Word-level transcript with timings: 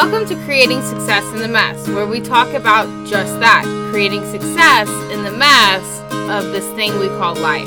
Welcome 0.00 0.26
to 0.26 0.36
Creating 0.44 0.80
Success 0.82 1.24
in 1.32 1.40
the 1.40 1.48
Mess, 1.48 1.88
where 1.88 2.06
we 2.06 2.20
talk 2.20 2.54
about 2.54 2.86
just 3.04 3.40
that 3.40 3.64
creating 3.90 4.24
success 4.30 4.88
in 5.10 5.24
the 5.24 5.32
mess 5.32 5.82
of 6.30 6.52
this 6.52 6.64
thing 6.76 6.96
we 7.00 7.08
call 7.08 7.34
life. 7.34 7.66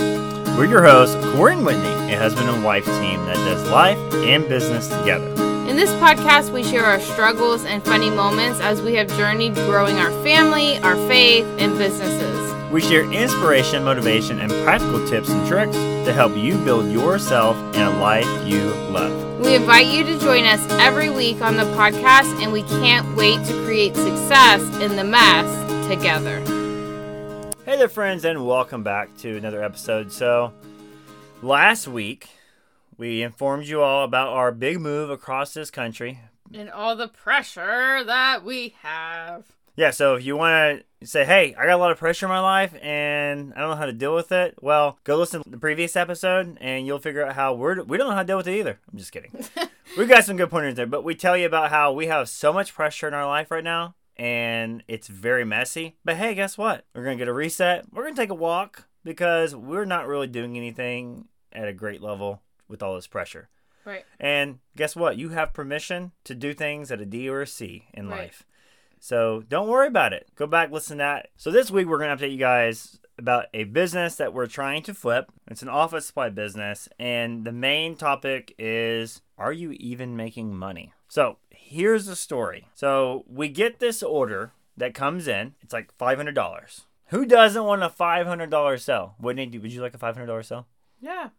We're 0.57 0.67
your 0.67 0.81
hosts, 0.81 1.17
Corey 1.33 1.55
and 1.55 1.65
Whitney, 1.65 2.13
a 2.13 2.17
husband 2.17 2.49
and 2.49 2.63
wife 2.63 2.85
team 2.85 3.25
that 3.25 3.35
does 3.35 3.69
life 3.69 3.97
and 4.13 4.47
business 4.47 4.87
together. 4.87 5.27
In 5.69 5.75
this 5.75 5.89
podcast, 5.95 6.53
we 6.53 6.63
share 6.63 6.85
our 6.85 7.01
struggles 7.01 7.65
and 7.65 7.83
funny 7.83 8.09
moments 8.09 8.61
as 8.61 8.81
we 8.81 8.93
have 8.93 9.09
journeyed 9.17 9.55
growing 9.55 9.97
our 9.97 10.11
family, 10.23 10.77
our 10.83 10.95
faith, 11.09 11.45
and 11.59 11.77
businesses. 11.77 12.71
We 12.71 12.79
share 12.79 13.11
inspiration, 13.11 13.83
motivation, 13.83 14.39
and 14.39 14.49
practical 14.63 15.05
tips 15.05 15.29
and 15.29 15.45
tricks 15.49 15.75
to 15.75 16.13
help 16.13 16.37
you 16.37 16.57
build 16.59 16.89
yourself 16.89 17.57
and 17.75 17.93
a 17.93 17.99
life 17.99 18.47
you 18.47 18.69
love. 18.89 19.30
We 19.51 19.57
invite 19.57 19.87
you 19.87 20.05
to 20.05 20.17
join 20.17 20.45
us 20.45 20.65
every 20.79 21.09
week 21.09 21.41
on 21.41 21.57
the 21.57 21.65
podcast, 21.75 22.41
and 22.41 22.53
we 22.53 22.63
can't 22.63 23.17
wait 23.17 23.45
to 23.47 23.65
create 23.65 23.93
success 23.97 24.61
in 24.77 24.95
the 24.95 25.03
mess 25.03 25.89
together. 25.89 26.39
Hey 27.65 27.75
there, 27.75 27.89
friends, 27.89 28.23
and 28.23 28.47
welcome 28.47 28.81
back 28.81 29.09
to 29.17 29.35
another 29.35 29.61
episode. 29.61 30.13
So, 30.13 30.53
last 31.41 31.85
week, 31.85 32.29
we 32.95 33.23
informed 33.23 33.65
you 33.65 33.81
all 33.81 34.05
about 34.05 34.29
our 34.29 34.53
big 34.53 34.79
move 34.79 35.09
across 35.09 35.53
this 35.53 35.69
country. 35.69 36.21
And 36.53 36.69
all 36.69 36.95
the 36.95 37.09
pressure 37.09 38.05
that 38.05 38.45
we 38.45 38.75
have. 38.83 39.43
Yeah, 39.75 39.91
so 39.91 40.15
if 40.15 40.23
you 40.23 40.37
want 40.37 40.79
to 40.79 40.85
say, 41.03 41.25
hey, 41.25 41.55
I 41.57 41.65
got 41.65 41.75
a 41.75 41.77
lot 41.77 41.91
of 41.91 41.97
pressure 41.97 42.25
in 42.25 42.29
my 42.29 42.39
life 42.39 42.73
and 42.81 43.53
I 43.55 43.59
don't 43.59 43.71
know 43.71 43.75
how 43.75 43.85
to 43.85 43.93
deal 43.93 44.13
with 44.15 44.31
it, 44.31 44.55
well, 44.61 44.99
go 45.03 45.17
listen 45.17 45.43
to 45.43 45.49
the 45.49 45.57
previous 45.57 45.95
episode 45.95 46.57
and 46.61 46.85
you'll 46.85 46.99
figure 46.99 47.25
out 47.25 47.35
how 47.35 47.53
we're, 47.53 47.81
we 47.83 47.97
don't 47.97 48.07
know 48.09 48.15
how 48.15 48.21
to 48.21 48.27
deal 48.27 48.37
with 48.37 48.47
it 48.47 48.57
either. 48.59 48.79
I'm 48.91 48.97
just 48.97 49.11
kidding. 49.11 49.31
we 49.97 50.05
got 50.05 50.25
some 50.25 50.37
good 50.37 50.49
pointers 50.49 50.75
there, 50.75 50.85
but 50.85 51.03
we 51.03 51.15
tell 51.15 51.35
you 51.35 51.45
about 51.45 51.69
how 51.71 51.91
we 51.91 52.07
have 52.07 52.29
so 52.29 52.53
much 52.53 52.73
pressure 52.73 53.07
in 53.07 53.13
our 53.13 53.25
life 53.25 53.49
right 53.51 53.63
now 53.63 53.95
and 54.17 54.83
it's 54.87 55.07
very 55.07 55.43
messy. 55.43 55.95
But 56.05 56.17
hey, 56.17 56.35
guess 56.35 56.57
what? 56.57 56.85
We're 56.93 57.03
going 57.03 57.17
to 57.17 57.21
get 57.21 57.27
a 57.29 57.33
reset. 57.33 57.85
We're 57.91 58.03
going 58.03 58.15
to 58.15 58.21
take 58.21 58.29
a 58.29 58.35
walk 58.35 58.87
because 59.03 59.55
we're 59.55 59.85
not 59.85 60.07
really 60.07 60.27
doing 60.27 60.55
anything 60.57 61.25
at 61.51 61.67
a 61.67 61.73
great 61.73 62.01
level 62.01 62.41
with 62.67 62.83
all 62.83 62.95
this 62.95 63.07
pressure. 63.07 63.49
Right. 63.83 64.05
And 64.19 64.59
guess 64.77 64.95
what? 64.95 65.17
You 65.17 65.29
have 65.29 65.53
permission 65.53 66.11
to 66.25 66.35
do 66.35 66.53
things 66.53 66.91
at 66.91 67.01
a 67.01 67.05
D 67.05 67.27
or 67.27 67.41
a 67.41 67.47
C 67.47 67.87
in 67.93 68.09
Right. 68.09 68.19
life. 68.21 68.43
So 69.01 69.43
don't 69.49 69.67
worry 69.67 69.87
about 69.87 70.13
it. 70.13 70.27
Go 70.35 70.45
back, 70.45 70.71
listen 70.71 70.99
to 70.99 71.01
that. 71.01 71.29
So 71.35 71.49
this 71.49 71.71
week 71.71 71.87
we're 71.87 71.97
going 71.97 72.15
to 72.15 72.23
update 72.23 72.31
you 72.31 72.37
guys 72.37 72.99
about 73.17 73.47
a 73.51 73.63
business 73.63 74.15
that 74.15 74.31
we're 74.31 74.45
trying 74.45 74.83
to 74.83 74.93
flip. 74.93 75.31
It's 75.47 75.63
an 75.63 75.69
office 75.69 76.05
supply 76.05 76.29
business. 76.29 76.87
And 76.99 77.43
the 77.43 77.51
main 77.51 77.95
topic 77.95 78.53
is 78.59 79.21
are 79.39 79.51
you 79.51 79.71
even 79.71 80.15
making 80.15 80.55
money? 80.55 80.93
So 81.09 81.37
here's 81.49 82.05
the 82.05 82.15
story. 82.15 82.67
So 82.75 83.25
we 83.27 83.49
get 83.49 83.79
this 83.79 84.03
order 84.03 84.51
that 84.77 84.93
comes 84.93 85.27
in, 85.27 85.55
it's 85.61 85.73
like 85.73 85.97
$500. 85.97 86.81
Who 87.07 87.25
doesn't 87.25 87.63
want 87.63 87.83
a 87.83 87.89
$500 87.89 88.79
sell? 88.79 89.15
Whitney, 89.19 89.57
would 89.57 89.73
you 89.73 89.81
like 89.81 89.95
a 89.95 89.97
$500 89.97 90.45
sell? 90.45 90.67
Yeah. 90.99 91.29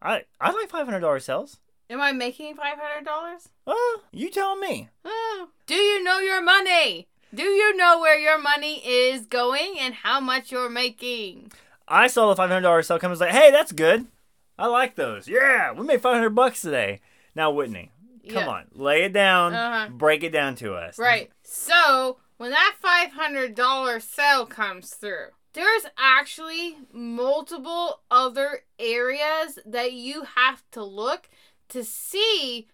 I, 0.00 0.22
I 0.40 0.52
like 0.52 0.70
$500 0.70 1.22
sales. 1.22 1.58
Am 1.90 2.00
I 2.00 2.12
making 2.12 2.54
$500? 2.54 3.48
Oh, 3.66 4.02
you 4.12 4.30
tell 4.30 4.56
me. 4.56 4.88
Oh. 5.04 5.48
Do 5.66 5.74
you 5.74 6.02
know 6.02 6.18
your 6.20 6.40
money? 6.40 7.08
Do 7.34 7.42
you 7.42 7.76
know 7.76 7.98
where 8.00 8.18
your 8.18 8.38
money 8.40 8.76
is 8.86 9.26
going 9.26 9.76
and 9.78 9.92
how 9.94 10.20
much 10.20 10.50
you're 10.52 10.70
making? 10.70 11.50
I 11.88 12.06
saw 12.06 12.28
the 12.28 12.36
five 12.36 12.48
hundred 12.50 12.62
dollars 12.62 12.86
sell 12.86 12.98
come. 12.98 13.08
I 13.08 13.12
was 13.12 13.20
like, 13.20 13.30
hey, 13.32 13.50
that's 13.50 13.72
good. 13.72 14.06
I 14.58 14.66
like 14.66 14.94
those. 14.94 15.26
Yeah, 15.28 15.72
we 15.72 15.84
made 15.84 16.00
five 16.00 16.14
hundred 16.14 16.30
bucks 16.30 16.62
today. 16.62 17.00
Now, 17.34 17.50
Whitney, 17.50 17.90
come 18.28 18.44
Yeah. 18.44 18.48
on, 18.48 18.64
lay 18.72 19.02
it 19.04 19.12
down, 19.12 19.54
Uh-huh. 19.54 19.88
break 19.90 20.22
it 20.24 20.30
down 20.30 20.54
to 20.56 20.74
us. 20.74 20.98
Right. 20.98 21.30
So, 21.44 22.18
when 22.36 22.50
that 22.50 22.76
$500 22.82 24.04
sale 24.04 24.46
comes 24.46 24.94
through, 24.94 25.28
there's 25.52 25.86
actually 25.98 26.76
multiple 26.92 28.00
other 28.10 28.64
areas 28.78 29.58
that 29.66 29.92
you 29.92 30.22
have 30.36 30.62
to 30.72 30.82
look 30.84 31.28
to 31.70 31.84
see 31.84 32.68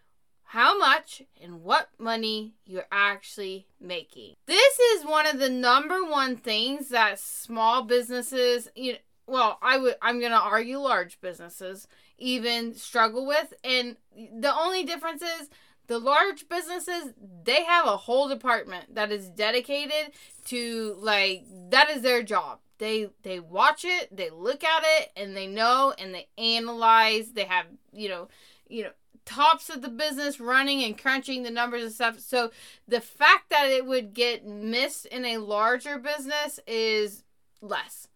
how 0.51 0.79
much 0.79 1.23
and 1.43 1.63
what 1.63 1.89
money 1.99 2.55
you're 2.65 2.87
actually 2.93 3.67
making. 3.81 4.35
This 4.47 4.79
is 4.79 5.05
one 5.05 5.27
of 5.27 5.39
the 5.39 5.51
number 5.51 6.05
one 6.05 6.37
things 6.37 6.89
that 6.91 7.19
small 7.19 7.83
businesses, 7.83 8.69
you 8.77 8.93
know, 8.93 8.99
well, 9.29 9.59
I 9.61 9.77
would 9.77 9.97
I'm 10.01 10.21
going 10.21 10.31
to 10.31 10.39
argue 10.39 10.79
large 10.79 11.21
businesses 11.21 11.89
even 12.19 12.75
struggle 12.75 13.27
with 13.27 13.53
and 13.65 13.97
the 14.15 14.55
only 14.55 14.85
difference 14.85 15.21
is 15.21 15.51
the 15.87 15.99
large 15.99 16.49
businesses 16.49 17.13
they 17.45 17.65
have 17.65 17.87
a 17.87 17.97
whole 17.97 18.29
department 18.29 18.95
that 18.95 19.13
is 19.13 19.29
dedicated 19.29 20.13
to 20.47 20.97
like 20.99 21.45
that 21.71 21.91
is 21.91 22.03
their 22.03 22.23
job 22.23 22.59
they 22.79 23.09
they 23.23 23.39
watch 23.39 23.85
it 23.85 24.15
they 24.15 24.31
look 24.31 24.65
at 24.65 24.83
it 24.99 25.11
and 25.17 25.37
they 25.37 25.47
know 25.47 25.93
and 25.99 26.15
they 26.15 26.27
analyze 26.39 27.33
they 27.33 27.45
have 27.45 27.67
you 27.93 28.09
know 28.09 28.29
you 28.69 28.85
know 28.85 28.91
tops 29.25 29.69
of 29.69 29.83
the 29.83 29.89
business 29.89 30.41
running 30.41 30.83
and 30.83 30.97
crunching 30.97 31.43
the 31.43 31.51
numbers 31.51 31.83
and 31.83 31.93
stuff. 31.93 32.21
So 32.21 32.51
the 32.89 33.01
fact 33.01 33.51
that 33.51 33.69
it 33.69 33.85
would 33.85 34.15
get 34.15 34.47
missed 34.47 35.07
in 35.07 35.25
a 35.25 35.39
larger 35.39 35.99
business 35.99 36.61
is 36.67 37.25
less. 37.61 38.09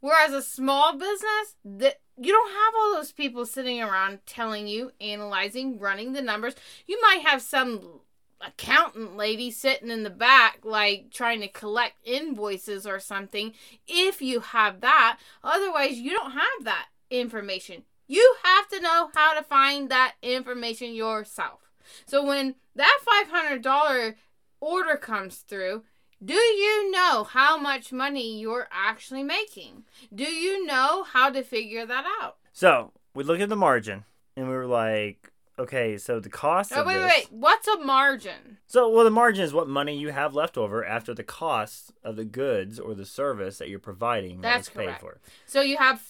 Whereas 0.00 0.32
a 0.32 0.42
small 0.42 0.92
business 0.92 1.56
that 1.64 2.00
you 2.16 2.32
don't 2.32 2.50
have 2.50 2.74
all 2.76 2.94
those 2.94 3.12
people 3.12 3.46
sitting 3.46 3.82
around 3.82 4.20
telling 4.26 4.68
you 4.68 4.92
analyzing 5.00 5.78
running 5.78 6.12
the 6.12 6.22
numbers. 6.22 6.54
You 6.86 7.00
might 7.00 7.22
have 7.22 7.42
some 7.42 8.00
accountant 8.40 9.16
lady 9.16 9.50
sitting 9.50 9.90
in 9.90 10.04
the 10.04 10.10
back 10.10 10.60
like 10.62 11.10
trying 11.10 11.40
to 11.40 11.48
collect 11.48 11.96
invoices 12.04 12.86
or 12.86 13.00
something 13.00 13.52
if 13.88 14.22
you 14.22 14.40
have 14.40 14.80
that. 14.80 15.18
Otherwise 15.42 15.98
you 15.98 16.10
don't 16.10 16.32
have 16.32 16.64
that 16.64 16.86
information 17.10 17.82
you 18.08 18.36
have 18.42 18.66
to 18.68 18.80
know 18.80 19.10
how 19.14 19.34
to 19.34 19.42
find 19.44 19.88
that 19.90 20.14
information 20.22 20.92
yourself 20.94 21.60
so 22.06 22.24
when 22.24 22.54
that 22.74 22.98
$500 23.30 24.14
order 24.60 24.96
comes 24.96 25.36
through 25.36 25.84
do 26.24 26.34
you 26.34 26.90
know 26.90 27.22
how 27.24 27.56
much 27.56 27.92
money 27.92 28.40
you're 28.40 28.68
actually 28.72 29.22
making 29.22 29.84
do 30.12 30.24
you 30.24 30.66
know 30.66 31.04
how 31.04 31.30
to 31.30 31.42
figure 31.42 31.86
that 31.86 32.04
out 32.20 32.38
So 32.52 32.92
we 33.14 33.22
looked 33.24 33.40
at 33.42 33.48
the 33.48 33.56
margin 33.56 34.04
and 34.36 34.48
we 34.48 34.54
were 34.54 34.66
like, 34.66 35.32
okay, 35.58 35.98
so 35.98 36.20
the 36.20 36.28
cost 36.28 36.72
Oh 36.74 36.80
of 36.82 36.86
wait, 36.86 36.94
this. 36.94 37.02
wait, 37.02 37.26
wait. 37.30 37.32
What's 37.32 37.66
a 37.66 37.78
margin? 37.78 38.58
So 38.68 38.88
well, 38.88 39.02
the 39.04 39.10
margin 39.10 39.42
is 39.44 39.52
what 39.52 39.68
money 39.68 39.96
you 39.98 40.10
have 40.10 40.32
left 40.34 40.56
over 40.56 40.84
after 40.84 41.12
the 41.14 41.24
cost 41.24 41.92
of 42.04 42.14
the 42.16 42.24
goods 42.24 42.78
or 42.78 42.94
the 42.94 43.04
service 43.06 43.58
that 43.58 43.68
you're 43.68 43.80
providing 43.80 44.40
that 44.40 44.54
That's 44.54 44.68
paid 44.68 44.84
correct. 44.86 45.00
for. 45.00 45.20
So 45.46 45.60
you 45.60 45.76
have 45.78 46.00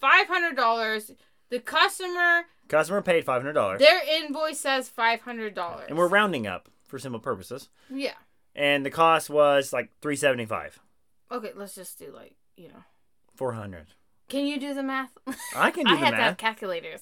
five 0.00 0.28
hundred 0.28 0.54
dollars. 0.54 1.10
The 1.50 1.60
customer, 1.60 2.42
Customer 2.68 3.02
paid 3.02 3.24
five 3.24 3.42
hundred 3.42 3.52
dollars, 3.52 3.80
their 3.80 4.00
invoice 4.22 4.58
says 4.60 4.88
five 4.88 5.20
hundred 5.20 5.54
dollars. 5.54 5.86
and 5.88 5.96
we're 5.98 6.08
rounding 6.08 6.46
up 6.46 6.68
for 6.86 6.98
simple 6.98 7.20
purposes. 7.20 7.68
yeah. 7.90 8.14
And 8.56 8.86
the 8.86 8.90
cost 8.90 9.28
was 9.30 9.72
like 9.72 9.90
three 10.00 10.16
seventy 10.16 10.46
five. 10.46 10.78
Okay, 11.30 11.50
let's 11.56 11.74
just 11.74 11.98
do 11.98 12.12
like 12.14 12.34
you 12.56 12.68
know. 12.68 12.84
400. 13.36 13.86
Can 14.28 14.46
you 14.46 14.58
do 14.60 14.72
the 14.74 14.82
math? 14.82 15.10
I 15.56 15.70
can 15.72 15.84
do 15.84 15.90
I 15.92 15.96
the 15.96 16.04
had 16.04 16.10
to 16.12 16.16
have 16.18 16.36
calculators. 16.36 17.00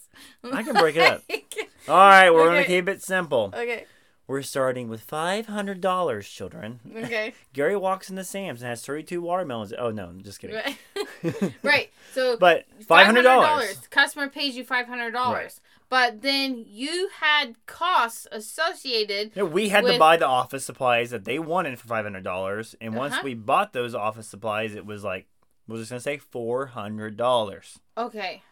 I 0.50 0.62
can 0.62 0.72
break 0.74 0.97
it 0.97 1.03
up. 1.03 1.22
All 1.88 1.94
right, 1.97 2.30
we're 2.30 2.47
gonna 2.47 2.64
keep 2.64 2.88
it 2.88 3.03
simple. 3.03 3.53
okay. 3.54 3.84
We're 4.28 4.43
starting 4.43 4.88
with 4.88 5.06
$500, 5.06 6.22
children. 6.22 6.81
Okay. 6.97 7.34
Gary 7.53 7.77
walks 7.77 8.09
into 8.09 8.25
Sam's 8.25 8.62
and 8.62 8.69
has 8.69 8.84
32 8.84 9.21
watermelons. 9.21 9.72
Oh, 9.77 9.91
no, 9.91 10.06
I'm 10.06 10.22
just 10.22 10.38
kidding. 10.41 10.56
Right. 10.56 11.53
right. 11.62 11.91
So 12.12 12.37
But 12.38 12.65
$500. 12.88 13.22
$500. 13.25 13.91
Customer 13.91 14.28
pays 14.28 14.56
you 14.56 14.65
five 14.65 14.87
hundred 14.87 15.10
dollars. 15.10 15.60
Right. 15.60 15.60
But 15.88 16.22
then 16.22 16.65
you 16.66 17.10
had 17.21 17.56
costs 17.66 18.27
associated. 18.33 19.33
Yeah, 19.34 19.43
we 19.43 19.69
had 19.69 19.84
to 19.84 19.99
buy 19.99 20.16
the 20.16 20.27
office 20.27 20.65
supplies 20.65 21.10
that 21.10 21.25
they 21.27 21.39
wanted 21.39 21.78
for 21.78 21.86
$500. 21.89 22.75
And 22.80 22.95
once 22.95 23.13
Uh-huh. 23.15 23.22
we 23.25 23.34
bought 23.34 23.72
those 23.75 23.95
office 23.95 24.27
supplies, 24.28 24.75
it 24.75 24.86
was 24.86 25.04
like, 25.04 25.27
was 25.68 25.80
just 25.80 25.91
going 25.91 25.98
to 25.98 26.03
say 26.03 26.18
$400. 26.34 27.78
Okay. 27.98 28.42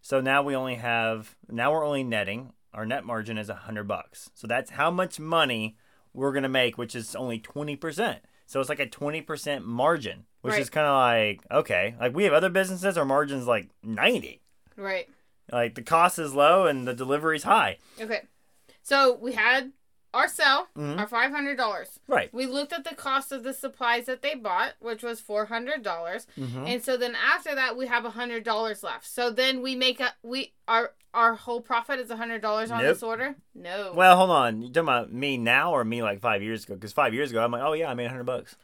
So 0.00 0.20
now 0.20 0.42
we 0.42 0.54
only 0.54 0.76
have, 0.76 1.36
now 1.50 1.72
we're 1.72 1.84
only 1.84 2.04
netting. 2.04 2.52
Our 2.76 2.84
net 2.86 3.04
margin 3.04 3.38
is 3.38 3.48
100 3.48 3.84
bucks. 3.88 4.30
So 4.34 4.46
that's 4.46 4.70
how 4.70 4.90
much 4.90 5.18
money 5.18 5.76
we're 6.12 6.32
going 6.32 6.42
to 6.44 6.48
make, 6.48 6.76
which 6.78 6.94
is 6.94 7.16
only 7.16 7.40
20%. 7.40 8.18
So 8.46 8.60
it's 8.60 8.68
like 8.68 8.78
a 8.80 8.86
20% 8.86 9.64
margin, 9.64 10.26
which 10.42 10.52
Right. 10.52 10.60
is 10.60 10.70
kind 10.70 10.86
of 10.86 10.94
like, 10.94 11.40
okay. 11.50 11.94
Like 11.98 12.14
we 12.14 12.24
have 12.24 12.32
other 12.32 12.50
businesses, 12.50 12.96
our 12.96 13.04
margin's 13.04 13.46
like 13.46 13.70
90. 13.82 14.40
Right. 14.76 15.08
Like 15.50 15.74
the 15.74 15.82
cost 15.82 16.18
is 16.18 16.34
low 16.34 16.66
and 16.66 16.86
the 16.86 16.94
delivery's 16.94 17.42
high. 17.44 17.78
Okay. 18.00 18.22
So 18.82 19.16
we 19.20 19.32
had 19.32 19.72
our 20.14 20.28
sale, 20.28 20.68
Mhm. 20.76 20.98
our 20.98 21.06
five 21.06 21.30
hundred 21.30 21.56
dollars. 21.56 22.00
Right. 22.08 22.32
We 22.32 22.46
looked 22.46 22.72
at 22.72 22.84
the 22.84 22.94
cost 22.94 23.32
of 23.32 23.42
the 23.42 23.52
supplies 23.52 24.06
that 24.06 24.22
they 24.22 24.34
bought, 24.34 24.74
which 24.80 25.02
was 25.02 25.20
four 25.20 25.46
hundred 25.46 25.82
dollars, 25.82 26.26
Mhm. 26.38 26.66
and 26.68 26.82
so 26.84 26.96
then 26.96 27.14
after 27.14 27.54
that 27.54 27.76
we 27.76 27.86
have 27.86 28.04
a 28.04 28.10
hundred 28.10 28.44
dollars 28.44 28.82
left. 28.82 29.06
So 29.06 29.30
then 29.30 29.60
we 29.62 29.74
make 29.76 30.00
a 30.00 30.14
we 30.22 30.52
our 30.68 30.92
our 31.14 31.34
whole 31.34 31.60
profit 31.62 31.98
is 31.98 32.10
a 32.10 32.16
hundred 32.16 32.42
dollars 32.42 32.70
on 32.70 32.82
Nope. 32.82 32.94
this 32.94 33.02
order. 33.02 33.36
No. 33.54 33.92
Well, 33.94 34.16
hold 34.16 34.30
on. 34.30 34.60
You 34.60 34.68
talking 34.68 34.82
about 34.82 35.12
me 35.12 35.38
now 35.38 35.72
or 35.72 35.82
me 35.84 36.02
like 36.02 36.20
five 36.20 36.42
years 36.42 36.64
ago? 36.64 36.74
Because 36.74 36.92
five 36.92 37.14
years 37.14 37.30
ago, 37.30 37.42
I'm 37.42 37.50
like, 37.52 37.62
oh 37.62 37.72
yeah, 37.72 37.90
I 37.90 37.94
made 37.94 38.04
a 38.04 38.10
hundred 38.10 38.24
bucks, 38.24 38.56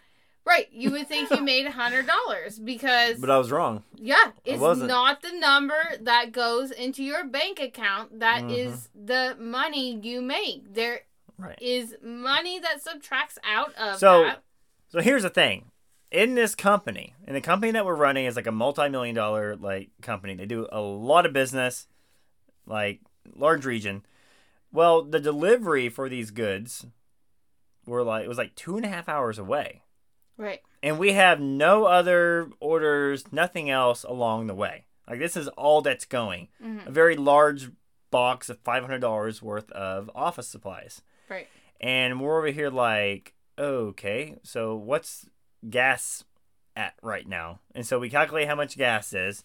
right. 0.44 0.68
You 0.70 0.90
would 0.90 1.08
think 1.08 1.30
you 1.30 1.40
made 1.42 1.64
a 1.66 1.70
hundred 1.70 2.06
dollars 2.06 2.58
because 2.58 3.18
but 3.18 3.30
I 3.30 3.38
was 3.38 3.50
wrong. 3.50 3.84
yeah, 3.96 4.32
it's 4.44 4.60
not 4.60 5.22
the 5.22 5.32
number 5.32 5.80
that 6.00 6.32
goes 6.32 6.70
into 6.72 7.02
your 7.02 7.24
bank 7.24 7.58
account. 7.58 8.20
That 8.20 8.42
Mhm. 8.42 8.58
is 8.58 8.88
the 8.94 9.34
money 9.40 9.96
you 10.02 10.20
make. 10.20 10.74
There 10.74 11.02
Right. 11.42 11.58
is 11.60 11.96
money 12.02 12.58
that 12.60 12.80
subtracts 12.82 13.38
out 13.44 13.74
of 13.74 13.98
So- 13.98 14.22
that. 14.24 14.42
So 14.88 15.00
here's 15.00 15.22
the 15.22 15.30
thing. 15.30 15.70
In 16.10 16.34
this 16.34 16.54
company, 16.54 17.14
in 17.26 17.32
the 17.34 17.40
company 17.40 17.72
that 17.72 17.86
we're 17.86 17.94
running 17.94 18.26
is 18.26 18.36
like 18.36 18.46
a 18.46 18.52
multi-million 18.52 19.14
dollar 19.14 19.56
like 19.56 19.88
company. 20.02 20.34
They 20.34 20.44
do 20.46 20.68
a 20.70 20.80
lot 20.80 21.24
of 21.24 21.32
business, 21.32 21.88
like 22.66 23.00
large 23.34 23.64
region. 23.64 24.04
Well, 24.70 25.02
the 25.02 25.20
delivery 25.20 25.88
for 25.88 26.08
these 26.10 26.30
goods 26.30 26.84
were 27.86 28.02
like 28.02 28.24
it 28.24 28.28
was 28.28 28.38
like 28.38 28.54
two 28.54 28.76
and 28.76 28.84
a 28.84 28.88
half 28.90 29.08
hours 29.08 29.38
away. 29.38 29.82
Right. 30.36 30.60
And 30.82 30.98
we 30.98 31.12
have 31.12 31.40
no 31.40 31.84
other 31.86 32.50
orders, 32.60 33.32
nothing 33.32 33.70
else 33.70 34.04
along 34.04 34.46
the 34.48 34.54
way. 34.54 34.84
Like 35.08 35.18
this 35.18 35.36
is 35.36 35.48
all 35.48 35.80
that's 35.80 36.04
going. 36.04 36.48
Mhm. 36.62 36.86
A 36.86 36.90
very 36.90 37.16
large 37.16 37.70
box 38.10 38.50
of 38.50 38.58
five 38.60 38.82
hundred 38.82 39.00
dollars 39.00 39.40
worth 39.42 39.70
of 39.72 40.10
office 40.14 40.48
supplies. 40.48 41.00
Right. 41.32 41.48
And 41.80 42.20
we're 42.20 42.38
over 42.38 42.48
here 42.48 42.70
like, 42.70 43.34
okay, 43.58 44.36
so 44.42 44.76
what's 44.76 45.26
gas 45.68 46.24
at 46.76 46.94
right 47.02 47.26
now? 47.26 47.60
And 47.74 47.86
so 47.86 47.98
we 47.98 48.10
calculate 48.10 48.48
how 48.48 48.54
much 48.54 48.76
gas 48.76 49.12
is, 49.12 49.44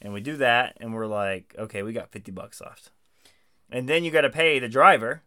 and 0.00 0.12
we 0.12 0.20
do 0.20 0.36
that, 0.38 0.76
and 0.80 0.94
we're 0.94 1.06
like, 1.06 1.54
okay, 1.58 1.82
we 1.82 1.92
got 1.92 2.12
50 2.12 2.32
bucks 2.32 2.60
left. 2.60 2.90
And 3.70 3.88
then 3.88 4.04
you 4.04 4.10
got 4.10 4.22
to 4.22 4.30
pay 4.30 4.58
the 4.58 4.68
driver, 4.68 5.22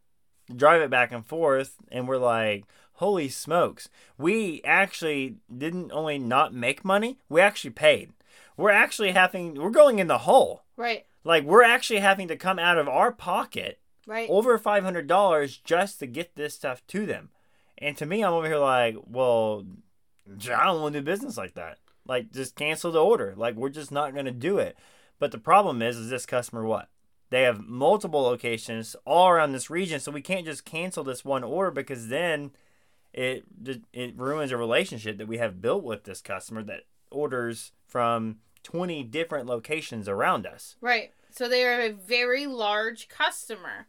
to 0.47 0.53
drive 0.53 0.81
it 0.81 0.89
back 0.89 1.11
and 1.11 1.25
forth, 1.25 1.75
and 1.91 2.07
we're 2.07 2.17
like, 2.17 2.65
holy 2.93 3.29
smokes. 3.29 3.89
We 4.17 4.61
actually 4.63 5.35
didn't 5.55 5.91
only 5.91 6.17
not 6.17 6.53
make 6.53 6.85
money, 6.85 7.19
we 7.29 7.41
actually 7.41 7.71
paid. 7.71 8.13
We're 8.55 8.71
actually 8.71 9.11
having, 9.11 9.55
we're 9.55 9.69
going 9.69 9.99
in 9.99 10.07
the 10.07 10.19
hole. 10.19 10.63
Right. 10.75 11.05
Like, 11.23 11.43
we're 11.43 11.63
actually 11.63 11.99
having 11.99 12.27
to 12.29 12.37
come 12.37 12.57
out 12.57 12.77
of 12.77 12.87
our 12.87 13.11
pocket 13.11 13.79
Right. 14.07 14.29
over 14.29 14.57
five 14.57 14.83
hundred 14.83 15.05
dollars 15.05 15.57
just 15.57 15.99
to 15.99 16.07
get 16.07 16.35
this 16.35 16.55
stuff 16.55 16.81
to 16.87 17.05
them. 17.05 17.29
And 17.77 17.95
to 17.97 18.07
me, 18.07 18.23
I'm 18.23 18.33
over 18.33 18.47
here 18.47 18.57
like, 18.57 18.95
well, 19.05 19.65
I 20.27 20.65
don't 20.65 20.81
want 20.81 20.93
to 20.93 21.01
do 21.01 21.05
business 21.05 21.37
like 21.37 21.53
that. 21.53 21.77
Like, 22.07 22.31
just 22.31 22.55
cancel 22.55 22.91
the 22.91 23.03
order. 23.03 23.33
Like, 23.37 23.55
we're 23.55 23.69
just 23.69 23.91
not 23.91 24.13
going 24.13 24.25
to 24.25 24.31
do 24.31 24.57
it. 24.57 24.77
But 25.19 25.31
the 25.31 25.37
problem 25.37 25.81
is, 25.81 25.97
is 25.97 26.09
this 26.09 26.25
customer 26.25 26.63
what? 26.63 26.89
They 27.29 27.43
have 27.43 27.67
multiple 27.67 28.21
locations 28.21 28.95
all 29.05 29.27
around 29.27 29.51
this 29.51 29.69
region, 29.69 29.99
so 29.99 30.11
we 30.11 30.21
can't 30.21 30.45
just 30.45 30.63
cancel 30.65 31.03
this 31.03 31.25
one 31.25 31.43
order 31.43 31.71
because 31.71 32.07
then 32.07 32.51
it 33.13 33.43
it 33.93 34.17
ruins 34.17 34.51
a 34.51 34.57
relationship 34.57 35.17
that 35.17 35.27
we 35.27 35.37
have 35.37 35.61
built 35.61 35.83
with 35.83 36.05
this 36.05 36.21
customer 36.21 36.63
that 36.63 36.83
orders 37.11 37.73
from 37.85 38.37
20 38.63 39.03
different 39.03 39.47
locations 39.47 40.07
around 40.07 40.45
us. 40.45 40.75
Right. 40.81 41.11
So 41.31 41.47
they 41.49 41.65
are 41.65 41.81
a 41.81 41.91
very 41.91 42.47
large 42.47 43.09
customer. 43.09 43.87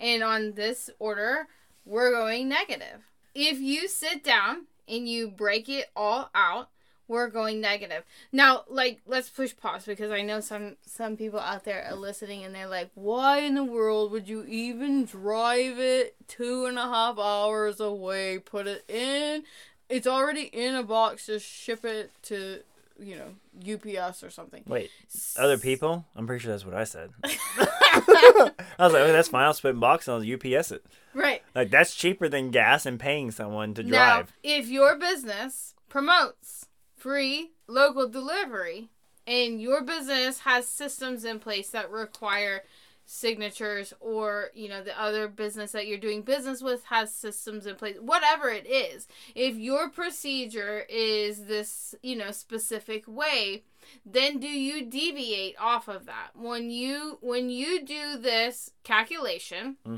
And 0.00 0.22
on 0.22 0.52
this 0.52 0.90
order, 0.98 1.46
we're 1.84 2.10
going 2.10 2.48
negative. 2.48 3.06
If 3.34 3.60
you 3.60 3.86
sit 3.86 4.24
down 4.24 4.66
and 4.88 5.08
you 5.08 5.28
break 5.28 5.68
it 5.68 5.90
all 5.94 6.30
out, 6.34 6.70
we're 7.10 7.28
going 7.28 7.60
negative. 7.60 8.04
Now, 8.30 8.64
like, 8.68 9.00
let's 9.04 9.28
push 9.28 9.54
pause 9.56 9.84
because 9.84 10.12
I 10.12 10.22
know 10.22 10.40
some 10.40 10.76
some 10.86 11.16
people 11.16 11.40
out 11.40 11.64
there 11.64 11.84
are 11.84 11.96
listening 11.96 12.44
and 12.44 12.54
they're 12.54 12.68
like, 12.68 12.90
"Why 12.94 13.38
in 13.40 13.54
the 13.56 13.64
world 13.64 14.12
would 14.12 14.28
you 14.28 14.44
even 14.44 15.04
drive 15.04 15.78
it 15.80 16.14
two 16.28 16.66
and 16.66 16.78
a 16.78 16.82
half 16.82 17.18
hours 17.18 17.80
away? 17.80 18.38
Put 18.38 18.68
it 18.68 18.88
in. 18.88 19.42
It's 19.88 20.06
already 20.06 20.44
in 20.44 20.76
a 20.76 20.84
box. 20.84 21.26
Just 21.26 21.44
ship 21.44 21.84
it 21.84 22.12
to, 22.22 22.60
you 23.00 23.16
know, 23.16 23.74
UPS 23.74 24.22
or 24.22 24.30
something." 24.30 24.62
Wait, 24.66 24.90
other 25.36 25.58
people? 25.58 26.04
I'm 26.14 26.26
pretty 26.26 26.42
sure 26.42 26.52
that's 26.52 26.64
what 26.64 26.74
I 26.74 26.84
said. 26.84 27.10
I 27.24 28.52
was 28.78 28.92
like, 28.92 29.02
okay, 29.02 29.12
that's 29.12 29.28
fine. 29.28 29.44
I'll 29.44 29.54
split 29.54 29.74
in 29.74 29.80
box 29.80 30.08
and 30.08 30.14
I'll 30.14 30.34
UPS 30.34 30.72
it. 30.72 30.84
Right. 31.14 31.42
Like 31.54 31.70
that's 31.70 31.94
cheaper 31.94 32.28
than 32.28 32.50
gas 32.50 32.86
and 32.86 32.98
paying 32.98 33.30
someone 33.30 33.74
to 33.74 33.82
drive. 33.82 33.92
Now, 33.92 34.16
drive. 34.16 34.32
if 34.42 34.68
your 34.68 34.96
business 34.96 35.74
promotes 35.88 36.66
free 36.96 37.50
local 37.66 38.08
delivery 38.08 38.90
and 39.26 39.60
your 39.60 39.82
business 39.82 40.40
has 40.40 40.66
systems 40.66 41.24
in 41.24 41.38
place 41.38 41.70
that 41.70 41.90
require 41.90 42.62
signatures 43.12 43.92
or 43.98 44.50
you 44.54 44.68
know 44.68 44.84
the 44.84 44.98
other 45.00 45.26
business 45.26 45.72
that 45.72 45.88
you're 45.88 45.98
doing 45.98 46.22
business 46.22 46.62
with 46.62 46.84
has 46.84 47.12
systems 47.12 47.66
in 47.66 47.74
place 47.74 47.96
whatever 48.00 48.48
it 48.48 48.66
is. 48.68 49.08
If 49.34 49.56
your 49.56 49.88
procedure 49.90 50.86
is 50.88 51.46
this 51.46 51.94
you 52.02 52.14
know 52.14 52.30
specific 52.30 53.04
way 53.08 53.64
then 54.06 54.38
do 54.38 54.46
you 54.46 54.86
deviate 54.86 55.56
off 55.58 55.88
of 55.88 56.06
that? 56.06 56.30
When 56.36 56.70
you 56.70 57.18
when 57.20 57.50
you 57.50 57.84
do 57.84 58.16
this 58.16 58.70
calculation 58.84 59.76
hmm 59.84 59.96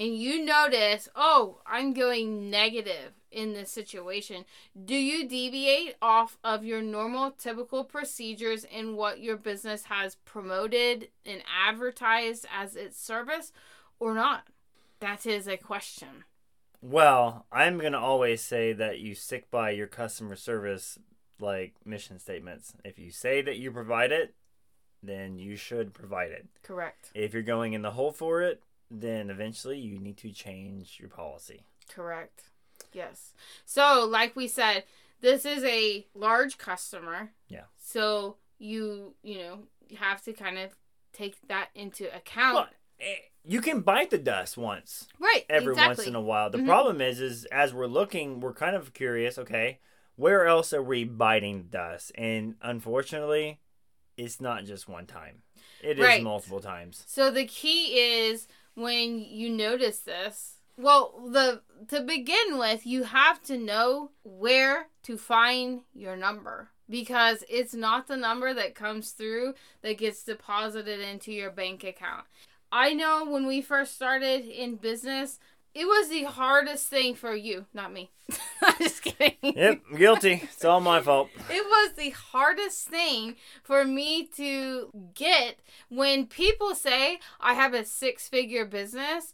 and 0.00 0.16
you 0.16 0.42
notice, 0.42 1.10
oh, 1.14 1.58
I'm 1.66 1.92
going 1.92 2.48
negative 2.48 3.12
in 3.30 3.52
this 3.52 3.70
situation, 3.70 4.46
do 4.82 4.94
you 4.94 5.28
deviate 5.28 5.96
off 6.00 6.38
of 6.42 6.64
your 6.64 6.80
normal, 6.80 7.32
typical 7.32 7.84
procedures 7.84 8.64
in 8.64 8.96
what 8.96 9.20
your 9.20 9.36
business 9.36 9.84
has 9.84 10.14
promoted 10.24 11.08
and 11.26 11.42
advertised 11.68 12.46
as 12.50 12.76
its 12.76 12.98
service 12.98 13.52
or 13.98 14.14
not? 14.14 14.46
That 15.00 15.26
is 15.26 15.46
a 15.46 15.58
question. 15.58 16.24
Well, 16.80 17.44
I'm 17.52 17.78
gonna 17.78 18.00
always 18.00 18.40
say 18.40 18.72
that 18.72 19.00
you 19.00 19.14
stick 19.14 19.50
by 19.50 19.70
your 19.70 19.86
customer 19.86 20.34
service 20.34 20.98
like 21.38 21.74
mission 21.84 22.18
statements. 22.18 22.72
If 22.86 22.98
you 22.98 23.10
say 23.10 23.42
that 23.42 23.58
you 23.58 23.70
provide 23.70 24.12
it, 24.12 24.34
then 25.02 25.38
you 25.38 25.56
should 25.56 25.92
provide 25.92 26.30
it. 26.30 26.46
Correct. 26.62 27.10
If 27.14 27.34
you're 27.34 27.42
going 27.42 27.74
in 27.74 27.82
the 27.82 27.90
hole 27.90 28.12
for 28.12 28.40
it, 28.40 28.62
then 28.90 29.30
eventually 29.30 29.78
you 29.78 29.98
need 29.98 30.16
to 30.18 30.32
change 30.32 30.98
your 30.98 31.08
policy. 31.08 31.64
Correct. 31.88 32.42
Yes. 32.92 33.32
So, 33.64 34.06
like 34.10 34.34
we 34.34 34.48
said, 34.48 34.84
this 35.20 35.44
is 35.44 35.62
a 35.64 36.06
large 36.14 36.58
customer. 36.58 37.30
Yeah. 37.48 37.64
So, 37.78 38.36
you, 38.58 39.14
you 39.22 39.38
know, 39.38 39.58
have 39.98 40.22
to 40.24 40.32
kind 40.32 40.58
of 40.58 40.74
take 41.12 41.36
that 41.48 41.68
into 41.74 42.14
account. 42.14 42.54
Well, 42.54 42.68
eh, 43.00 43.14
you 43.44 43.60
can 43.60 43.80
bite 43.80 44.10
the 44.10 44.18
dust 44.18 44.56
once. 44.56 45.08
right. 45.18 45.44
every 45.48 45.72
exactly. 45.72 45.96
once 45.96 46.06
in 46.08 46.14
a 46.14 46.20
while. 46.20 46.50
The 46.50 46.58
Mhm. 46.58 46.66
problem 46.66 47.00
is, 47.00 47.20
is 47.20 47.44
as 47.46 47.72
we're 47.72 47.86
looking, 47.86 48.40
we're 48.40 48.52
kind 48.54 48.76
of 48.76 48.92
curious. 48.92 49.38
Okay, 49.38 49.78
where 50.16 50.46
else 50.46 50.72
are 50.72 50.82
we 50.82 51.04
biting 51.04 51.68
dust? 51.70 52.12
And 52.16 52.56
unfortunately, 52.60 53.60
it's 54.16 54.40
not 54.40 54.64
just 54.64 54.88
one 54.88 55.06
time. 55.06 55.42
It 55.82 55.98
is 55.98 56.04
Right. 56.04 56.22
multiple 56.22 56.60
times. 56.60 57.04
So 57.06 57.30
the 57.30 57.46
key 57.46 57.98
is 57.98 58.46
when 58.80 59.20
you 59.20 59.50
notice 59.50 59.98
this. 59.98 60.56
Well, 60.76 61.28
the 61.30 61.62
to 61.88 62.00
begin 62.00 62.58
with, 62.58 62.86
you 62.86 63.04
have 63.04 63.42
to 63.44 63.58
know 63.58 64.12
where 64.22 64.88
to 65.02 65.16
find 65.16 65.80
your 65.94 66.16
number 66.16 66.70
because 66.88 67.44
it's 67.48 67.74
not 67.74 68.08
the 68.08 68.16
number 68.16 68.52
that 68.54 68.74
comes 68.74 69.10
through 69.10 69.54
that 69.82 69.98
gets 69.98 70.24
deposited 70.24 71.00
into 71.00 71.32
your 71.32 71.50
bank 71.50 71.84
account. 71.84 72.24
I 72.72 72.94
know 72.94 73.24
when 73.24 73.46
we 73.46 73.60
first 73.60 73.94
started 73.94 74.44
in 74.44 74.76
business, 74.76 75.38
it 75.74 75.84
was 75.84 76.08
the 76.08 76.24
hardest 76.24 76.88
thing 76.88 77.14
for 77.14 77.34
you, 77.34 77.66
not 77.72 77.92
me. 77.92 78.10
I'm 78.62 78.74
just 78.78 79.02
kidding. 79.02 79.36
Yep, 79.42 79.80
guilty. 79.96 80.40
It's 80.52 80.64
all 80.64 80.80
my 80.80 81.00
fault. 81.00 81.30
It 81.48 81.64
was 81.64 81.92
the 81.96 82.10
hardest 82.10 82.88
thing 82.88 83.36
for 83.62 83.84
me 83.84 84.26
to 84.36 84.90
get 85.14 85.60
when 85.88 86.26
people 86.26 86.74
say 86.74 87.20
I 87.40 87.54
have 87.54 87.74
a 87.74 87.84
six 87.84 88.28
figure 88.28 88.64
business. 88.64 89.32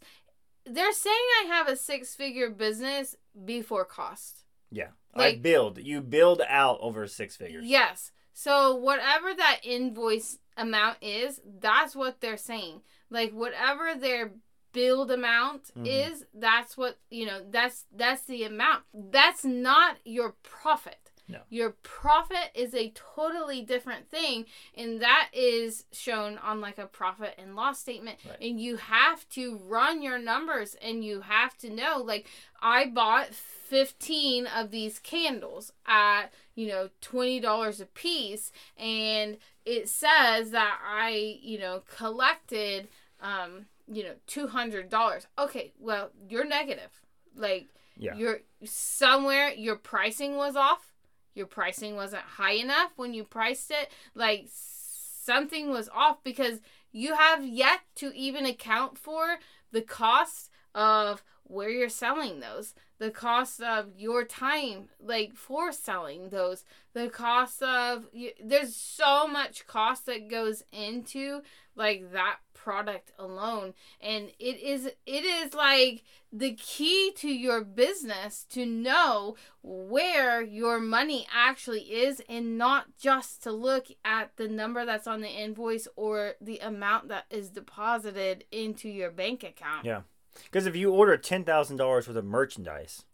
They're 0.65 0.93
saying 0.93 1.15
I 1.43 1.45
have 1.47 1.67
a 1.67 1.75
six 1.75 2.13
figure 2.15 2.49
business 2.49 3.15
before 3.45 3.85
cost. 3.85 4.43
Yeah, 4.71 4.89
I 5.15 5.19
Like- 5.19 5.41
build. 5.41 5.77
You 5.79 6.01
build 6.01 6.41
out 6.47 6.77
over 6.81 7.07
six 7.07 7.35
figures. 7.35 7.65
Yes. 7.65 8.11
So 8.33 8.75
whatever 8.75 9.33
that 9.33 9.61
invoice 9.63 10.37
amount 10.55 10.97
is, 11.01 11.41
that's 11.59 11.95
what 11.95 12.21
they're 12.21 12.37
saying. 12.37 12.81
Like 13.09 13.31
whatever 13.31 13.95
their 13.95 14.33
build 14.73 15.11
amount 15.11 15.71
Mhm. 15.75 15.87
is, 15.87 16.25
that's 16.33 16.77
what, 16.77 16.97
you 17.09 17.25
know, 17.25 17.45
that's 17.49 17.85
that's 17.91 18.23
the 18.23 18.43
amount. 18.43 18.83
That's 18.93 19.43
not 19.43 19.97
your 20.03 20.31
profit. 20.43 21.11
No. 21.29 21.41
Your 21.49 21.71
profit 21.83 22.51
is 22.55 22.73
a 22.73 22.91
totally 22.91 23.61
different 23.61 24.09
thing, 24.09 24.45
and 24.73 25.01
that 25.01 25.29
is 25.33 25.83
shown 25.91 26.37
on 26.37 26.61
like 26.61 26.77
a 26.77 26.85
profit 26.87 27.35
and 27.37 27.53
loss 27.53 27.79
statement. 27.79 28.19
Right. 28.25 28.37
And 28.39 28.61
you 28.61 28.77
have 28.77 29.27
to 29.31 29.57
run 29.57 30.01
your 30.01 30.19
numbers, 30.19 30.75
and 30.75 31.03
you 31.03 31.21
have 31.21 31.57
to 31.57 31.69
know 31.69 31.97
like 32.01 32.27
I 32.61 32.85
bought 32.85 33.33
15 33.33 34.47
of 34.47 34.71
these 34.71 34.99
candles 34.99 35.73
at 35.85 36.27
you 36.55 36.67
know 36.67 36.89
$20 37.01 37.81
a 37.81 37.85
piece 37.87 38.51
and 38.77 39.37
it 39.65 39.89
says 39.89 40.51
that 40.51 40.79
i 40.81 41.37
you 41.41 41.59
know 41.59 41.83
collected 41.93 42.87
um 43.19 43.65
you 43.87 44.03
know 44.03 44.15
$200 44.27 45.25
okay 45.39 45.73
well 45.79 46.11
you're 46.29 46.45
negative. 46.45 47.01
Like 47.35 47.67
Yeah. 47.95 48.15
you're 48.15 48.39
somewhere 48.65 49.49
your 49.53 49.75
pricing 49.77 50.35
was 50.35 50.55
off. 50.55 50.93
Your 51.35 51.45
pricing 51.47 51.95
wasn't 51.95 52.23
high 52.23 52.53
enough 52.53 52.93
when 52.95 53.13
you 53.13 53.23
priced 53.23 53.71
it. 53.71 53.89
Like 54.15 54.47
something 54.51 55.69
was 55.69 55.89
off 55.89 56.23
because 56.23 56.59
you 56.91 57.15
have 57.15 57.45
yet 57.45 57.81
to 57.95 58.15
even 58.15 58.45
account 58.45 58.97
for 58.97 59.37
the 59.71 59.81
cost 59.81 60.49
of 60.73 61.23
where 61.43 61.69
you're 61.69 61.89
selling 61.89 62.39
those 62.39 62.73
the 62.99 63.11
cost 63.11 63.61
of 63.61 63.89
your 63.95 64.23
time 64.23 64.89
like 64.99 65.35
for 65.35 65.71
selling 65.71 66.29
those 66.29 66.63
the 66.93 67.09
cost 67.09 67.61
of 67.61 68.07
there's 68.43 68.75
so 68.75 69.27
much 69.27 69.67
cost 69.67 70.05
that 70.05 70.29
goes 70.29 70.63
into 70.71 71.41
like 71.75 72.11
that 72.11 72.37
product 72.53 73.11
alone 73.19 73.73
and 74.01 74.31
it 74.39 74.59
is 74.59 74.87
it 75.05 75.23
is 75.23 75.53
like 75.53 76.03
the 76.33 76.53
key 76.55 77.11
to 77.15 77.29
your 77.29 77.63
business 77.63 78.45
to 78.49 78.65
know 78.65 79.35
where 79.61 80.41
your 80.41 80.79
money 80.79 81.25
actually 81.33 81.83
is 81.83 82.21
and 82.27 82.57
not 82.57 82.87
just 82.99 83.43
to 83.43 83.51
look 83.51 83.87
at 84.03 84.35
the 84.37 84.47
number 84.47 84.85
that's 84.85 85.07
on 85.07 85.21
the 85.21 85.29
invoice 85.29 85.87
or 85.95 86.33
the 86.41 86.57
amount 86.57 87.07
that 87.07 87.25
is 87.29 87.49
deposited 87.49 88.43
into 88.51 88.89
your 88.89 89.11
bank 89.11 89.43
account 89.43 89.85
Yeah. 89.85 90.01
Because 90.45 90.65
if 90.65 90.75
you 90.75 90.91
order 90.91 91.17
ten 91.17 91.43
thousand 91.43 91.77
dollars 91.77 92.07
worth 92.07 92.17
of 92.17 92.25
merchandise, 92.25 93.05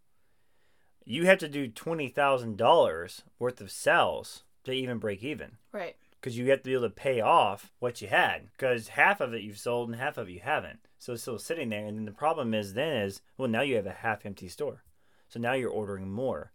you 1.06 1.26
have 1.26 1.40
to 1.40 1.48
do 1.48 1.68
twenty 1.68 2.10
thousand 2.10 2.58
dollars 2.58 3.24
worth 3.40 3.62
of 3.62 3.72
sales 3.72 4.44
to 4.64 4.72
even 4.72 4.98
break 4.98 5.24
even. 5.24 5.58
right 5.72 5.96
Because 6.20 6.38
you 6.38 6.50
have 6.50 6.60
to 6.60 6.64
be 6.70 6.74
able 6.74 6.84
to 6.84 6.90
pay 6.90 7.20
off 7.20 7.72
what 7.80 8.02
you 8.02 8.08
had. 8.08 8.52
Because 8.52 8.90
half 8.90 9.20
of 9.20 9.34
it 9.34 9.42
you've 9.42 9.58
sold 9.58 9.90
and 9.90 10.00
half 10.00 10.18
of 10.18 10.30
it 10.30 10.34
you 10.34 10.40
haven't. 10.40 10.88
So 11.00 11.14
it's 11.14 11.22
still 11.22 11.38
sitting 11.40 11.70
there. 11.70 11.86
And 11.86 11.98
then 11.98 12.06
the 12.06 12.12
problem 12.12 12.54
is 12.54 12.74
then 12.74 13.04
is 13.04 13.22
well 13.38 13.50
now 13.50 13.62
you 13.62 13.76
have 13.76 13.86
a 13.86 13.92
half 13.92 14.26
empty 14.26 14.48
store. 14.48 14.84
So 15.28 15.40
now 15.40 15.54
you're 15.54 15.70
ordering 15.70 16.12
more. 16.12 16.52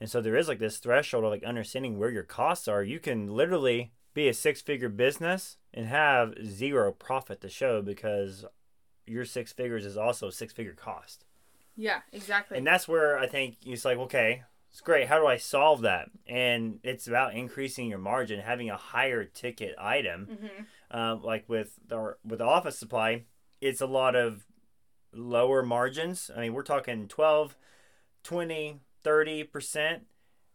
And 0.00 0.10
so 0.10 0.20
there 0.20 0.36
is 0.36 0.48
like 0.48 0.58
this 0.58 0.78
threshold 0.78 1.24
of 1.24 1.30
like 1.30 1.44
understanding 1.44 1.98
where 1.98 2.10
your 2.10 2.24
costs 2.24 2.66
are. 2.66 2.82
You 2.82 2.98
can 2.98 3.28
literally 3.28 3.92
be 4.14 4.28
a 4.28 4.34
six 4.34 4.60
figure 4.60 4.88
business 4.88 5.58
and 5.72 5.86
have 5.86 6.34
zero 6.44 6.92
profit 6.92 7.40
to 7.42 7.48
show 7.48 7.82
because 7.82 8.44
your 9.12 9.24
six 9.24 9.52
figures 9.52 9.84
is 9.84 9.96
also 9.96 10.28
a 10.28 10.32
six 10.32 10.52
figure 10.52 10.74
cost. 10.74 11.24
yeah 11.76 12.00
exactly 12.12 12.58
And 12.58 12.66
that's 12.66 12.88
where 12.88 13.18
I 13.18 13.26
think 13.26 13.56
it's 13.64 13.84
like, 13.84 13.98
okay, 13.98 14.42
it's 14.70 14.80
great. 14.80 15.08
How 15.08 15.18
do 15.18 15.26
I 15.26 15.36
solve 15.36 15.82
that? 15.82 16.08
And 16.26 16.80
it's 16.82 17.06
about 17.06 17.34
increasing 17.34 17.88
your 17.88 17.98
margin, 17.98 18.40
having 18.40 18.70
a 18.70 18.76
higher 18.76 19.24
ticket 19.24 19.74
item. 19.78 20.28
mm-hmm. 20.32 20.98
Um, 20.98 21.22
like 21.22 21.48
with 21.48 21.78
our 21.90 22.18
with 22.24 22.40
office 22.40 22.78
supply, 22.78 23.24
it's 23.60 23.80
a 23.80 23.86
lot 23.86 24.14
of 24.14 24.46
lower 25.12 25.62
margins. 25.62 26.30
I 26.34 26.40
mean, 26.40 26.54
we're 26.54 26.62
talking 26.62 27.08
12, 27.08 27.56
20, 28.24 28.80
30 29.02 29.44
percent. 29.44 30.02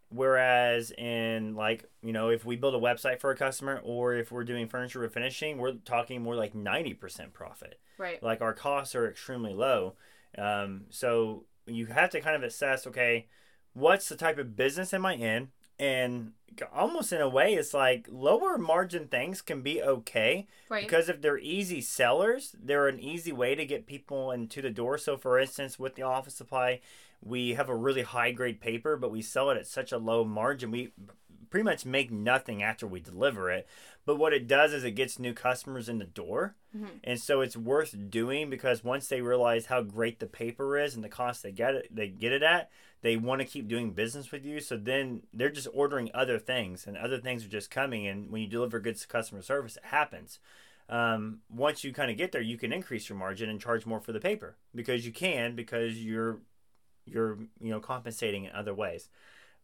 Whereas 0.09 0.91
in 0.91 1.55
like 1.55 1.85
you 2.01 2.13
know 2.13 2.29
if 2.29 2.45
we 2.45 2.55
build 2.55 2.75
a 2.75 2.79
website 2.79 3.19
for 3.19 3.31
a 3.31 3.35
customer 3.35 3.81
or 3.83 4.13
if 4.13 4.31
we're 4.31 4.45
doing 4.45 4.67
furniture 4.67 5.07
refinishing, 5.07 5.57
we're 5.57 5.73
talking 5.73 6.21
more 6.21 6.35
like 6.35 6.55
ninety 6.55 6.93
percent 6.93 7.33
profit. 7.33 7.79
Right. 7.97 8.21
Like 8.21 8.41
our 8.41 8.53
costs 8.53 8.95
are 8.95 9.09
extremely 9.09 9.53
low. 9.53 9.95
Um, 10.37 10.85
so 10.89 11.45
you 11.65 11.87
have 11.87 12.09
to 12.11 12.21
kind 12.21 12.35
of 12.35 12.43
assess 12.43 12.87
okay 12.87 13.27
what's 13.73 14.09
the 14.09 14.15
type 14.15 14.39
of 14.39 14.55
business 14.55 14.93
am 14.93 15.05
i 15.05 15.13
in? 15.13 15.49
And 15.79 16.31
almost 16.73 17.13
in 17.13 17.21
a 17.21 17.29
way 17.29 17.53
it's 17.53 17.73
like 17.73 18.07
lower 18.09 18.57
margin 18.57 19.07
things 19.07 19.41
can 19.43 19.61
be 19.61 19.79
okay 19.79 20.47
right. 20.69 20.83
because 20.83 21.07
if 21.07 21.21
they're 21.21 21.37
easy 21.37 21.81
sellers 21.81 22.55
they're 22.59 22.87
an 22.87 22.99
easy 22.99 23.31
way 23.31 23.53
to 23.53 23.65
get 23.65 23.85
people 23.85 24.31
into 24.31 24.61
the 24.61 24.71
door. 24.71 24.97
So 24.97 25.17
for 25.17 25.37
instance 25.37 25.77
with 25.77 25.93
the 25.93 26.01
office 26.01 26.33
supply 26.33 26.79
we 27.21 27.53
have 27.55 27.69
a 27.69 27.75
really 27.75 28.03
high 28.03 28.31
grade 28.31 28.59
paper 28.62 28.95
but 28.97 29.12
we 29.12 29.21
sell 29.21 29.50
it 29.50 29.57
at 29.57 29.67
such 29.67 29.91
a 29.91 29.97
low 29.97 30.24
margin. 30.24 30.71
We 30.71 30.91
pretty 31.50 31.63
much 31.63 31.86
make 31.86 32.12
nothing 32.12 32.62
after 32.62 32.86
we 32.86 33.00
deliver 33.00 33.50
it. 33.50 33.65
But 34.05 34.17
what 34.17 34.33
it 34.33 34.47
does 34.47 34.74
is 34.74 34.83
it 34.83 34.91
gets 34.91 35.17
new 35.17 35.33
customers 35.33 35.88
in 35.89 35.97
the 35.97 36.05
door. 36.05 36.55
Mhm. 36.75 37.00
and 37.03 37.19
so 37.19 37.39
it's 37.41 37.55
worth 37.57 37.95
doing 38.09 38.50
because 38.50 38.83
once 38.83 39.07
they 39.07 39.21
realize 39.21 39.65
how 39.67 39.81
great 39.81 40.19
the 40.19 40.27
paper 40.27 40.77
is 40.77 40.93
and 40.95 41.03
the 41.03 41.09
cost 41.09 41.41
they 41.41 41.51
get 41.51 41.74
it 41.74 41.88
they 41.89 42.07
get 42.09 42.31
it 42.33 42.43
at 42.43 42.69
they 43.01 43.15
want 43.15 43.39
to 43.39 43.47
keep 43.47 43.67
doing 43.67 43.93
business 43.93 44.31
with 44.31 44.43
you. 44.45 44.59
So 44.59 44.75
then 44.75 45.21
they're 45.33 45.50
just 45.50 45.67
ordering 45.74 46.12
other 46.13 46.38
things 46.39 46.86
and 46.86 46.97
other 46.97 47.19
things 47.19 47.45
are 47.45 47.50
just 47.50 47.71
coming. 47.71 48.05
And 48.07 48.29
when 48.29 48.41
you 48.41 48.47
deliver 48.47 48.79
good 48.79 48.97
customer 49.07 49.41
service 49.41 49.77
it 49.77 49.86
happens. 49.86 50.39
Um, 50.89 51.41
once 51.50 51.83
you 51.83 51.91
kind 51.93 52.09
of 52.12 52.17
get 52.17 52.31
there 52.31 52.41
you 52.41 52.57
can 52.57 52.71
increase 52.74 53.07
your 53.09 53.17
margin 53.17 53.50
and 53.50 53.59
charge 53.62 53.86
more 53.86 54.00
for 54.00 54.12
the 54.13 54.19
paper 54.19 54.55
because 54.75 55.05
you 55.05 55.12
can 55.12 55.55
because 55.55 55.97
you're 56.03 56.39
you're 57.07 57.37
you 57.59 57.71
know 57.71 57.79
compensating 57.79 58.45
in 58.45 58.51
other 58.51 58.73
ways 58.73 59.09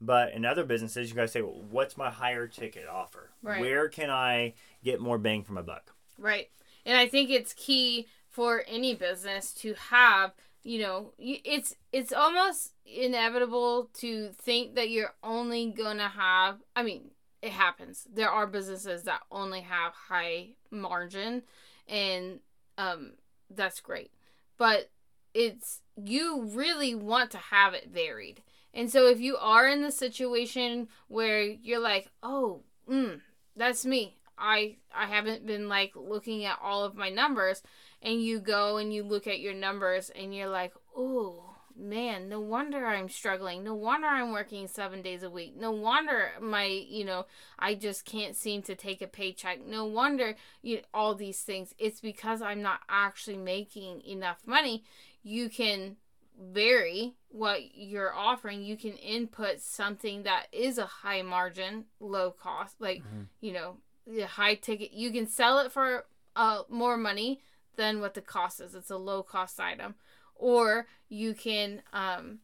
but 0.02 0.34
in 0.34 0.44
other 0.44 0.64
businesses 0.64 1.10
you 1.10 1.16
to 1.16 1.28
say 1.28 1.42
well, 1.42 1.62
what's 1.70 1.96
my 1.98 2.10
higher 2.10 2.48
ticket 2.48 2.88
offer 2.88 3.30
Right. 3.42 3.62
where 3.62 3.90
can 3.90 4.10
i 4.10 4.54
get 4.84 5.00
more 5.00 5.18
bang 5.18 5.44
for 5.44 5.54
my 5.54 5.62
buck 5.62 5.94
Right. 6.18 6.50
And 6.86 6.98
I 6.98 7.08
think 7.08 7.30
it's 7.30 7.54
key 7.54 8.08
for 8.30 8.64
any 8.68 8.96
business 8.96 9.54
to 9.56 9.74
have, 9.90 10.34
you 10.64 10.80
know, 10.80 11.14
it's 11.18 11.76
it's 11.92 12.14
almost 12.14 12.74
inevitable 12.86 13.90
to 13.96 14.30
think 14.38 14.76
that 14.76 14.90
you're 14.90 15.14
only 15.24 15.72
going 15.72 15.98
to 15.98 16.08
have 16.08 16.58
I 16.76 16.84
mean, 16.84 17.12
it 17.42 17.52
happens. 17.52 18.08
There 18.14 18.30
are 18.30 18.48
businesses 18.48 19.04
that 19.04 19.22
only 19.32 19.62
have 19.62 19.94
high 19.94 20.50
margin 20.72 21.44
and 21.88 22.40
um 22.78 23.14
that's 23.50 23.80
great. 23.82 24.12
But 24.58 24.90
it's 25.34 25.82
you 25.96 26.46
really 26.54 26.96
want 26.96 27.32
to 27.32 27.38
have 27.38 27.74
it 27.74 27.90
varied. 27.92 28.42
And 28.74 28.92
so 28.92 29.08
if 29.08 29.20
you 29.20 29.38
are 29.38 29.68
in 29.68 29.82
the 29.84 29.92
situation 29.92 30.88
where 31.08 31.44
you're 31.44 31.80
like, 31.80 32.10
"Oh, 32.24 32.64
mm, 32.90 33.22
that's 33.56 33.86
me. 33.86 34.18
I 34.38 34.78
I 34.94 35.06
haven't 35.06 35.46
been 35.46 35.70
like 35.70 35.94
looking 35.96 36.46
at 36.46 36.60
all 36.62 36.84
of 36.84 36.96
my 36.96 37.10
numbers 37.10 37.62
and 38.02 38.22
you 38.22 38.40
go 38.40 38.78
and 38.78 38.94
you 38.94 39.04
look 39.04 39.28
at 39.28 39.40
your 39.40 39.54
numbers 39.54 40.10
and 40.10 40.36
you're 40.36 40.50
like, 40.50 40.74
"Oh, 40.96 41.54
man, 41.76 42.30
no 42.30 42.40
wonder 42.40 42.86
I'm 42.86 43.10
struggling. 43.10 43.64
No 43.64 43.74
wonder 43.74 44.08
I'm 44.08 44.32
working 44.32 44.68
7 44.68 45.02
days 45.02 45.24
a 45.24 45.30
week. 45.30 45.56
No 45.56 45.72
wonder 45.72 46.32
my, 46.42 46.66
you 46.66 47.06
know, 47.06 47.26
I 47.58 47.76
just 47.76 48.06
can't 48.06 48.36
seem 48.36 48.62
to 48.64 48.76
take 48.76 49.02
a 49.02 49.08
paycheck. 49.08 49.66
No 49.66 49.86
wonder 49.86 50.36
you 50.62 50.82
all 50.94 51.16
these 51.16 51.42
things. 51.42 51.74
It's 51.78 52.02
because 52.02 52.42
I'm 52.42 52.62
not 52.62 52.82
actually 52.90 53.38
making 53.38 54.02
enough 54.02 54.42
money. 54.46 54.84
You 55.24 55.50
can 55.50 55.98
vary 56.40 57.16
what 57.30 57.76
you're 57.76 58.14
offering. 58.14 58.64
You 58.64 58.76
can 58.78 58.94
input 58.94 59.60
something 59.62 60.24
that 60.24 60.48
is 60.52 60.78
a 60.78 60.86
high 60.86 61.22
margin, 61.22 61.86
low 62.00 62.32
cost, 62.32 62.80
like, 62.82 63.04
Mhm. 63.04 63.28
you 63.40 63.54
know, 63.54 63.78
the 64.06 64.28
high 64.28 64.56
ticket. 64.56 64.92
You 64.92 65.12
can 65.12 65.28
sell 65.28 65.60
it 65.60 65.72
for 65.72 66.06
uh, 66.36 66.64
more 66.68 66.98
money 66.98 67.40
than 67.76 68.00
what 68.02 68.16
the 68.16 68.22
cost 68.22 68.60
is. 68.60 68.74
It's 68.74 68.90
a 68.90 68.98
low 68.98 69.22
cost 69.22 69.60
item. 69.60 69.94
Or 70.36 70.88
you 71.10 71.36
can 71.36 71.84
um, 71.94 72.40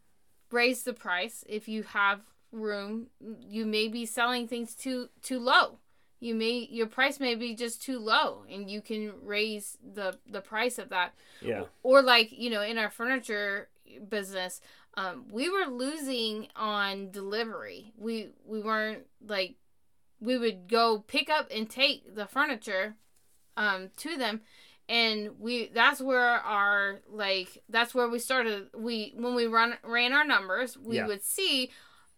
raise 0.52 0.84
the 0.84 0.94
price 0.94 1.44
if 1.50 1.68
you 1.68 1.82
have 1.84 2.22
room. 2.52 3.08
You 3.20 3.66
may 3.66 3.88
be 3.88 4.06
selling 4.06 4.48
things 4.48 4.76
too 4.76 5.10
too 5.24 5.40
low. 5.40 5.80
You 6.20 6.36
may 6.36 6.68
your 6.70 6.88
price 6.88 7.20
may 7.20 7.36
be 7.36 7.56
just 7.56 7.82
too 7.82 8.00
low, 8.00 8.44
and 8.50 8.70
you 8.70 8.82
can 8.82 9.14
raise 9.24 9.78
the 9.94 10.18
the 10.30 10.42
price 10.42 10.78
of 10.78 10.90
that. 10.90 11.14
Yeah. 11.42 11.64
Or 11.84 12.02
like 12.02 12.32
you 12.32 12.50
know 12.50 12.62
in 12.62 12.78
our 12.78 12.90
furniture 12.90 13.70
business 14.08 14.62
um, 14.96 15.26
we 15.32 15.50
were 15.50 15.66
losing 15.72 16.48
on 16.56 17.12
delivery. 17.12 17.94
We 17.98 18.30
we 18.46 18.62
weren't 18.62 19.06
like 19.26 19.56
we 20.20 20.38
would 20.38 20.68
go 20.68 21.00
pick 21.08 21.30
up 21.30 21.48
and 21.56 21.70
take 21.70 22.16
the 22.16 22.26
furniture 22.26 22.96
um, 23.56 23.90
to 23.98 24.18
them. 24.18 24.42
And 24.90 25.40
we 25.40 25.70
that's 25.74 26.02
where 26.02 26.20
our 26.42 27.00
like 27.10 27.62
that's 27.70 27.94
where 27.96 28.10
we 28.10 28.20
started. 28.20 28.68
We 28.76 29.14
when 29.16 29.36
we 29.36 29.46
run 29.46 29.78
ran 29.84 30.12
our 30.14 30.26
numbers 30.26 30.78
we 30.78 30.98
Yeah. 30.98 31.08
would 31.08 31.24
see 31.24 31.70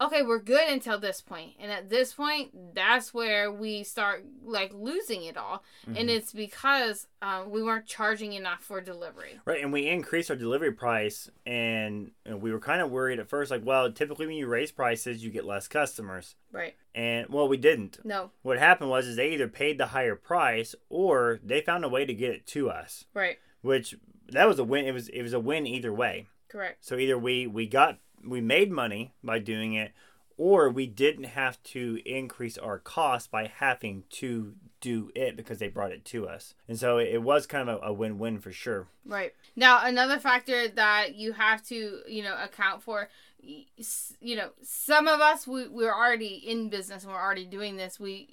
okay, 0.01 0.23
we're 0.23 0.39
good 0.39 0.67
until 0.67 0.99
this 0.99 1.21
point. 1.21 1.51
And 1.59 1.71
at 1.71 1.89
this 1.89 2.13
point, 2.13 2.73
that's 2.73 3.13
where 3.13 3.51
we 3.51 3.83
start 3.83 4.25
like 4.43 4.73
losing 4.73 5.23
it 5.23 5.37
all. 5.37 5.63
Mm-hmm. 5.87 5.97
And 5.97 6.09
it's 6.09 6.33
because 6.33 7.07
um, 7.21 7.51
we 7.51 7.61
weren't 7.61 7.85
charging 7.85 8.33
enough 8.33 8.61
for 8.63 8.81
delivery. 8.81 9.39
Right, 9.45 9.61
and 9.61 9.71
we 9.71 9.87
increased 9.87 10.29
our 10.31 10.35
delivery 10.35 10.71
price, 10.71 11.29
and, 11.45 12.11
and 12.25 12.41
we 12.41 12.51
were 12.51 12.59
kind 12.59 12.81
of 12.81 12.89
worried 12.89 13.19
at 13.19 13.29
first, 13.29 13.51
like, 13.51 13.65
well, 13.65 13.91
typically 13.91 14.25
when 14.25 14.35
you 14.35 14.47
raise 14.47 14.71
prices, 14.71 15.23
you 15.23 15.29
get 15.29 15.45
less 15.45 15.67
customers, 15.67 16.35
Right. 16.51 16.75
and 16.95 17.27
well, 17.29 17.47
we 17.47 17.57
didn't. 17.57 17.99
No. 18.03 18.31
What 18.41 18.57
happened 18.57 18.89
was, 18.89 19.07
is 19.07 19.15
they 19.15 19.31
either 19.33 19.47
paid 19.47 19.77
the 19.77 19.87
higher 19.87 20.15
price 20.15 20.73
or 20.89 21.39
they 21.43 21.61
found 21.61 21.85
a 21.85 21.89
way 21.89 22.05
to 22.05 22.13
get 22.13 22.31
it 22.31 22.47
to 22.47 22.69
us, 22.69 23.05
Right. 23.13 23.37
which 23.61 23.95
that 24.29 24.47
was 24.47 24.59
a 24.59 24.63
win. 24.63 24.85
It 24.85 24.93
was 24.93 25.09
it 25.09 25.21
was 25.21 25.33
a 25.33 25.39
win 25.39 25.67
either 25.67 25.93
way. 25.93 26.27
Correct. 26.47 26.83
So 26.85 26.97
either 26.97 27.17
we 27.17 27.47
we 27.47 27.67
got 27.67 27.99
we 28.25 28.41
made 28.41 28.71
money 28.71 29.13
by 29.23 29.39
doing 29.39 29.73
it, 29.73 29.91
or 30.37 30.69
we 30.69 30.87
didn't 30.87 31.25
have 31.25 31.61
to 31.63 31.99
increase 32.05 32.57
our 32.57 32.79
cost 32.79 33.29
by 33.29 33.45
having 33.47 34.03
to 34.09 34.53
do 34.79 35.11
it 35.13 35.35
because 35.35 35.59
they 35.59 35.67
brought 35.67 35.91
it 35.91 36.03
to 36.05 36.27
us, 36.27 36.55
and 36.67 36.79
so 36.79 36.97
it, 36.97 37.21
was 37.21 37.45
kind 37.45 37.69
of 37.69 37.79
a, 37.83 37.93
win 37.93 38.17
win 38.17 38.39
for 38.39 38.51
sure. 38.51 38.87
Right. 39.05 39.33
Now, 39.55 39.85
another 39.85 40.17
factor 40.17 40.67
that 40.69 41.15
you 41.15 41.33
have 41.33 41.63
to, 41.67 41.99
you 42.07 42.23
know, 42.23 42.35
account 42.41 42.81
for, 42.81 43.09
you 43.39 44.35
know, 44.35 44.49
some 44.63 45.07
of 45.07 45.21
us, 45.21 45.45
we, 45.45 45.67
we're 45.67 45.93
already 45.93 46.35
in 46.35 46.69
business 46.69 47.03
and 47.03 47.13
we're 47.13 47.21
already 47.21 47.45
doing 47.45 47.75
this. 47.75 47.99
We, 47.99 48.29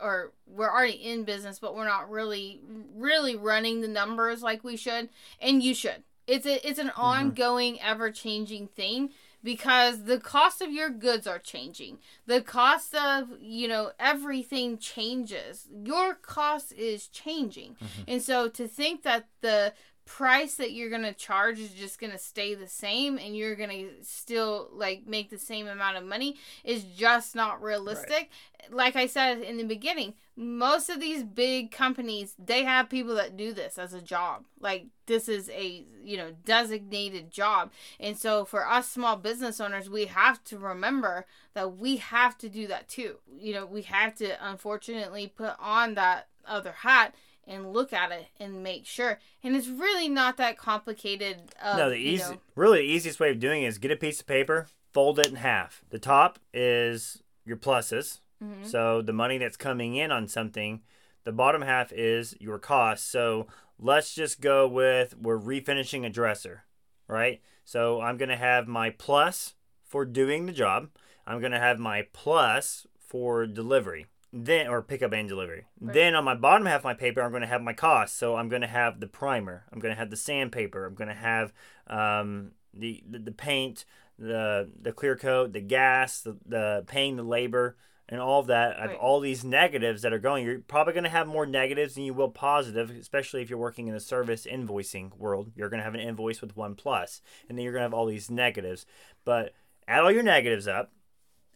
or 0.00 0.32
we're 0.46 0.70
already 0.70 0.92
in 0.92 1.24
business, 1.24 1.58
but 1.58 1.74
we're 1.74 1.84
not 1.84 2.10
really, 2.10 2.60
really 2.94 3.34
running 3.34 3.80
the 3.80 3.88
numbers 3.88 4.42
like 4.42 4.62
we 4.62 4.76
should. 4.76 5.08
And 5.40 5.62
you 5.62 5.74
should. 5.74 6.02
It's 6.26 6.46
a, 6.46 6.68
it's 6.68 6.78
an 6.78 6.88
mm-hmm. 6.88 7.00
ongoing, 7.00 7.80
ever 7.80 8.10
changing 8.10 8.68
thing 8.68 9.10
because 9.48 10.04
the 10.04 10.18
cost 10.18 10.60
of 10.60 10.70
your 10.70 10.90
goods 10.90 11.26
are 11.26 11.38
changing. 11.38 11.96
The 12.26 12.42
cost 12.42 12.94
of, 12.94 13.28
you 13.40 13.66
know, 13.66 13.92
everything 13.98 14.76
changes. 14.76 15.66
Your 15.72 16.12
cost 16.12 16.70
is 16.72 17.08
changing. 17.08 17.76
Mm-hmm. 17.76 18.02
And 18.08 18.22
so 18.22 18.50
to 18.50 18.68
think 18.68 19.04
that 19.04 19.24
the 19.40 19.72
price 20.08 20.54
that 20.54 20.72
you're 20.72 20.88
going 20.88 21.02
to 21.02 21.12
charge 21.12 21.60
is 21.60 21.68
just 21.68 22.00
going 22.00 22.10
to 22.10 22.18
stay 22.18 22.54
the 22.54 22.66
same 22.66 23.18
and 23.18 23.36
you're 23.36 23.54
going 23.54 23.68
to 23.68 23.90
still 24.00 24.70
like 24.72 25.06
make 25.06 25.28
the 25.28 25.38
same 25.38 25.68
amount 25.68 25.98
of 25.98 26.04
money 26.04 26.34
is 26.64 26.82
just 26.82 27.36
not 27.36 27.62
realistic. 27.62 28.30
Like 28.70 28.96
I 28.96 29.06
said 29.06 29.40
in 29.40 29.58
the 29.58 29.64
beginning, 29.64 30.14
most 30.34 30.88
of 30.88 30.98
these 30.98 31.22
big 31.22 31.70
companies, 31.70 32.34
they 32.38 32.64
have 32.64 32.88
people 32.88 33.14
that 33.16 33.36
do 33.36 33.52
this 33.52 33.76
as 33.76 33.92
a 33.92 34.00
job. 34.00 34.44
Like 34.58 34.86
this 35.04 35.28
is 35.28 35.50
a, 35.50 35.84
you 36.02 36.16
know, 36.16 36.32
designated 36.42 37.30
job. 37.30 37.70
And 38.00 38.16
so 38.16 38.46
for 38.46 38.66
us 38.66 38.88
small 38.88 39.16
business 39.16 39.60
owners, 39.60 39.90
we 39.90 40.06
have 40.06 40.42
to 40.44 40.58
remember 40.58 41.26
that 41.52 41.76
we 41.76 41.98
have 41.98 42.38
to 42.38 42.48
do 42.48 42.66
that 42.68 42.88
too. 42.88 43.16
You 43.38 43.52
know, 43.52 43.66
we 43.66 43.82
have 43.82 44.14
to 44.16 44.42
unfortunately 44.42 45.30
put 45.36 45.52
on 45.60 45.94
that 45.96 46.28
other 46.48 46.72
hat 46.72 47.14
and 47.46 47.72
look 47.72 47.92
at 47.92 48.12
it 48.12 48.26
and 48.38 48.62
make 48.62 48.84
sure. 48.86 49.18
And 49.42 49.56
it's 49.56 49.68
really 49.68 50.08
not 50.08 50.36
that 50.36 50.58
complicated. 50.58 51.54
Of, 51.62 51.78
no, 51.78 51.90
the 51.90 51.96
easy, 51.96 52.32
know- 52.34 52.40
really 52.54 52.78
the 52.86 52.92
easiest 52.92 53.20
way 53.20 53.30
of 53.30 53.38
doing 53.40 53.62
it 53.62 53.66
is 53.68 53.78
get 53.78 53.90
a 53.90 53.96
piece 53.96 54.20
of 54.20 54.26
paper, 54.26 54.66
fold 54.92 55.18
it 55.18 55.28
in 55.28 55.36
half. 55.36 55.82
The 55.90 55.98
top 55.98 56.38
is 56.52 57.22
your 57.44 57.56
pluses, 57.56 58.20
Mhm. 58.42 58.66
so 58.66 59.00
the 59.02 59.12
money 59.12 59.38
that's 59.38 59.56
coming 59.56 59.94
in 59.96 60.10
on 60.12 60.28
something. 60.28 60.82
The 61.24 61.32
bottom 61.32 61.62
half 61.62 61.92
is 61.92 62.36
your 62.40 62.58
cost. 62.58 63.10
So 63.10 63.46
let's 63.78 64.14
just 64.14 64.40
go 64.40 64.66
with 64.68 65.16
we're 65.16 65.38
refinishing 65.38 66.04
a 66.04 66.10
dresser, 66.10 66.64
right? 67.06 67.40
So 67.64 68.00
I'm 68.00 68.16
gonna 68.18 68.36
have 68.36 68.66
my 68.68 68.90
plus 68.90 69.54
for 69.84 70.04
doing 70.04 70.46
the 70.46 70.52
job. 70.52 70.90
I'm 71.26 71.40
gonna 71.40 71.58
have 71.58 71.78
my 71.78 72.06
plus 72.12 72.86
for 72.98 73.46
delivery. 73.46 74.06
Then 74.32 74.68
or 74.68 74.82
pickup 74.82 75.12
and 75.12 75.28
delivery. 75.28 75.64
Right. 75.80 75.94
Then 75.94 76.14
on 76.14 76.24
my 76.24 76.34
bottom 76.34 76.66
half 76.66 76.80
of 76.80 76.84
my 76.84 76.94
paper, 76.94 77.22
I'm 77.22 77.30
going 77.30 77.42
to 77.42 77.48
have 77.48 77.62
my 77.62 77.72
cost. 77.72 78.18
So 78.18 78.36
I'm 78.36 78.50
going 78.50 78.62
to 78.62 78.68
have 78.68 79.00
the 79.00 79.06
primer. 79.06 79.64
I'm 79.72 79.78
going 79.78 79.94
to 79.94 79.98
have 79.98 80.10
the 80.10 80.16
sandpaper. 80.16 80.84
I'm 80.84 80.94
going 80.94 81.08
to 81.08 81.14
have 81.14 81.52
um, 81.86 82.50
the, 82.74 83.02
the 83.08 83.18
the 83.20 83.32
paint, 83.32 83.86
the 84.18 84.70
the 84.80 84.92
clear 84.92 85.16
coat, 85.16 85.54
the 85.54 85.60
gas, 85.60 86.20
the, 86.20 86.36
the 86.44 86.84
paying 86.86 87.16
the 87.16 87.22
labor, 87.22 87.78
and 88.06 88.20
all 88.20 88.40
of 88.40 88.48
that. 88.48 88.78
I 88.78 88.88
have 88.88 88.96
all 88.96 89.20
these 89.20 89.44
negatives 89.44 90.02
that 90.02 90.12
are 90.12 90.18
going. 90.18 90.44
You're 90.44 90.58
probably 90.58 90.92
going 90.92 91.04
to 91.04 91.10
have 91.10 91.26
more 91.26 91.46
negatives 91.46 91.94
than 91.94 92.04
you 92.04 92.12
will 92.12 92.28
positive, 92.28 92.90
especially 92.90 93.40
if 93.40 93.48
you're 93.48 93.58
working 93.58 93.88
in 93.88 93.94
the 93.94 94.00
service 94.00 94.46
invoicing 94.46 95.16
world. 95.16 95.52
You're 95.56 95.70
going 95.70 95.80
to 95.80 95.84
have 95.84 95.94
an 95.94 96.00
invoice 96.00 96.42
with 96.42 96.54
one 96.54 96.74
plus, 96.74 97.22
and 97.48 97.56
then 97.56 97.64
you're 97.64 97.72
going 97.72 97.80
to 97.80 97.86
have 97.86 97.94
all 97.94 98.06
these 98.06 98.30
negatives. 98.30 98.84
But 99.24 99.54
add 99.86 100.02
all 100.02 100.12
your 100.12 100.22
negatives 100.22 100.68
up, 100.68 100.92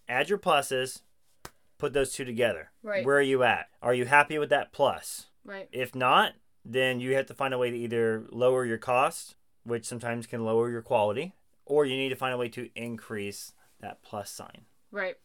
add 0.08 0.30
your 0.30 0.38
pluses, 0.38 1.02
put 1.82 1.92
those 1.92 2.12
two 2.12 2.24
together. 2.24 2.70
Right. 2.84 3.04
Where 3.04 3.16
are 3.16 3.20
you 3.20 3.42
at? 3.42 3.66
Are 3.82 3.92
you 3.92 4.04
happy 4.04 4.38
with 4.38 4.50
that 4.50 4.70
plus? 4.70 5.26
Right. 5.44 5.68
If 5.72 5.96
not, 5.96 6.34
then 6.64 7.00
you 7.00 7.16
have 7.16 7.26
to 7.26 7.34
find 7.34 7.52
a 7.52 7.58
way 7.58 7.72
to 7.72 7.76
either 7.76 8.24
lower 8.30 8.64
your 8.64 8.78
cost, 8.78 9.34
which 9.64 9.84
sometimes 9.84 10.28
can 10.28 10.44
lower 10.44 10.70
your 10.70 10.80
quality, 10.80 11.34
or 11.66 11.84
you 11.84 11.96
need 11.96 12.10
to 12.10 12.14
find 12.14 12.32
a 12.32 12.38
way 12.38 12.48
to 12.50 12.70
increase 12.76 13.54
that 13.80 14.00
plus 14.00 14.30
sign. 14.30 14.66
Right. 14.92 15.16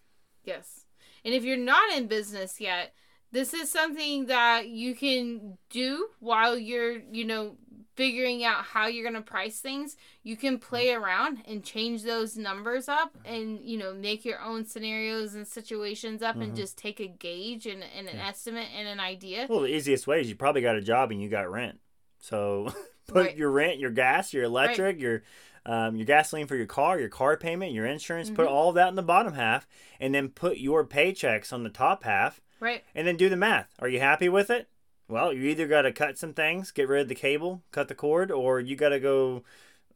Yes. 0.43 0.85
And 1.23 1.35
if 1.35 1.43
you're 1.43 1.57
not 1.57 1.95
in 1.95 2.07
business 2.07 2.59
yet, 2.59 2.95
this 3.31 3.53
is 3.53 3.71
something 3.71 4.25
that 4.27 4.67
you 4.69 4.95
can 4.95 5.57
do 5.69 6.07
while 6.19 6.57
you're, 6.57 6.99
you 7.11 7.25
know, 7.25 7.57
figuring 7.95 8.43
out 8.43 8.63
how 8.63 8.85
you're 8.87 9.03
going 9.03 9.15
to 9.15 9.27
price 9.27 9.59
things. 9.59 9.97
You 10.23 10.37
can 10.37 10.59
play 10.59 10.91
around 10.91 11.39
and 11.47 11.63
change 11.63 12.03
those 12.03 12.37
numbers 12.37 12.87
up 12.87 13.17
and, 13.25 13.59
you 13.59 13.77
know, 13.77 13.93
make 13.93 14.23
your 14.23 14.39
own 14.39 14.65
scenarios 14.65 15.33
and 15.33 15.47
situations 15.47 16.21
up 16.21 16.35
and 16.35 16.53
Mhm. 16.53 16.57
just 16.57 16.77
take 16.77 16.99
a 16.99 17.07
gauge 17.07 17.65
and, 17.65 17.83
and 17.97 18.07
an 18.07 18.17
Yeah. 18.17 18.27
estimate 18.27 18.67
and 18.77 18.87
an 18.87 18.99
idea. 18.99 19.47
Well, 19.49 19.61
the 19.61 19.75
easiest 19.75 20.05
way 20.05 20.21
is 20.21 20.29
you 20.29 20.35
probably 20.35 20.61
got 20.61 20.75
a 20.75 20.81
job 20.81 21.11
and 21.11 21.19
you 21.21 21.27
got 21.27 21.49
rent. 21.49 21.79
So 22.19 22.71
put 23.07 23.15
Right. 23.15 23.37
your 23.37 23.49
rent, 23.49 23.79
your 23.79 23.89
gas, 23.91 24.31
your 24.33 24.43
electric, 24.43 24.99
your 24.99 25.23
um, 25.65 25.97
your 25.97 26.05
gasoline 26.05 26.47
for 26.47 26.55
your 26.55 26.65
car, 26.65 26.97
your 26.97 27.09
car 27.09 27.35
payment, 27.35 27.73
your 27.73 27.85
insurance, 27.85 28.29
put 28.29 28.45
Mhm. 28.47 28.51
all 28.51 28.69
of 28.69 28.75
that 28.75 28.87
in 28.87 28.95
the 28.95 29.03
bottom 29.03 29.33
half, 29.33 29.67
and 29.99 30.15
then 30.15 30.29
put 30.29 30.59
your 30.59 30.85
paychecks 30.87 31.51
on 31.51 31.63
the 31.63 31.69
top 31.69 32.05
half, 32.05 32.39
Right. 32.59 32.83
and 32.95 33.07
then 33.07 33.17
do 33.17 33.29
the 33.29 33.35
math. 33.37 33.67
Are 33.79 33.87
you 33.89 33.99
happy 33.99 34.29
with 34.29 34.49
it? 34.49 34.67
Well, 35.09 35.31
you 35.31 35.43
either 35.43 35.67
got 35.67 35.83
to 35.83 35.91
cut 35.93 36.17
some 36.17 36.33
things, 36.33 36.71
get 36.71 36.87
rid 36.89 37.01
of 37.01 37.07
the 37.07 37.15
cable, 37.15 37.63
cut 37.71 37.87
the 37.87 37.95
cord, 37.95 38.29
or 38.31 38.59
you 38.59 38.75
got 38.75 38.89
to 38.89 38.99
go 38.99 39.43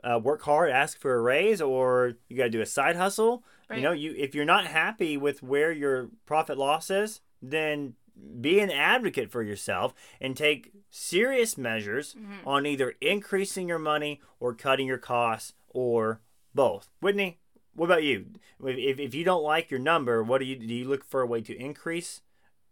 uh, 0.04 0.20
work 0.20 0.42
hard, 0.44 0.72
ask 0.72 1.00
for 1.00 1.14
a 1.16 1.22
raise, 1.22 1.62
or 1.62 2.14
you 2.30 2.38
got 2.38 2.46
to 2.46 2.50
do 2.50 2.62
a 2.62 2.66
side 2.66 2.96
hustle. 2.96 3.44
Right. 3.70 3.78
You 3.78 3.84
know, 3.84 3.92
you 3.92 4.14
if 4.18 4.34
you're 4.34 4.46
not 4.46 4.66
happy 4.68 5.18
with 5.18 5.44
where 5.44 5.72
your 5.72 6.10
profit 6.26 6.58
loss 6.58 6.90
is, 6.90 7.22
then 7.42 7.96
be 8.40 8.60
an 8.60 8.70
advocate 8.70 9.32
for 9.32 9.42
yourself 9.44 9.94
and 10.20 10.36
take 10.38 10.72
serious 10.90 11.58
measures 11.58 12.14
Mhm. 12.18 12.46
on 12.48 12.66
either 12.66 12.94
increasing 13.02 13.68
your 13.68 13.80
money 13.80 14.22
or 14.40 14.54
cutting 14.54 14.88
your 14.88 14.98
costs 14.98 15.54
or 15.70 16.20
both. 16.54 16.90
Whitney, 17.00 17.40
what 17.74 17.86
about 17.86 18.04
you? 18.04 18.28
If, 18.64 19.00
if 19.00 19.16
you 19.16 19.24
don't 19.24 19.44
like 19.44 19.72
your 19.72 19.80
number, 19.80 20.22
what 20.24 20.40
do 20.40 20.46
you 20.46 20.56
do? 20.58 20.74
You 20.74 20.88
look 20.88 21.04
for 21.06 21.22
a 21.22 21.26
way 21.26 21.42
to 21.42 21.56
increase, 21.58 22.22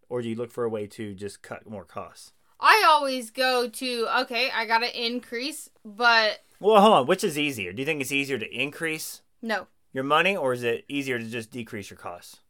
or 0.10 0.22
do 0.22 0.30
you 0.30 0.36
look 0.36 0.52
for 0.52 0.64
a 0.64 0.70
way 0.70 0.88
to 0.88 1.14
just 1.14 1.42
cut 1.42 1.70
more 1.70 1.86
costs? 1.86 2.34
I 2.60 2.84
always 2.88 3.32
go 3.32 3.70
to, 3.70 4.08
okay, 4.22 4.50
I 4.54 4.66
got 4.66 4.80
to 4.80 5.08
increase, 5.08 5.70
but 5.86 6.40
Well, 6.60 6.82
hold 6.82 6.94
on. 6.94 7.08
Which 7.08 7.24
is 7.24 7.38
easier? 7.38 7.72
Do 7.72 7.82
you 7.82 7.86
think 7.86 8.02
it's 8.02 8.12
easier 8.12 8.38
to 8.38 8.54
increase 8.54 9.22
no. 9.42 9.68
your 9.94 10.04
money, 10.04 10.36
or 10.36 10.52
is 10.52 10.64
it 10.64 10.84
easier 10.90 11.20
to 11.20 11.26
just 11.26 11.52
decrease 11.52 11.90
your 11.90 11.98
costs? 11.98 12.42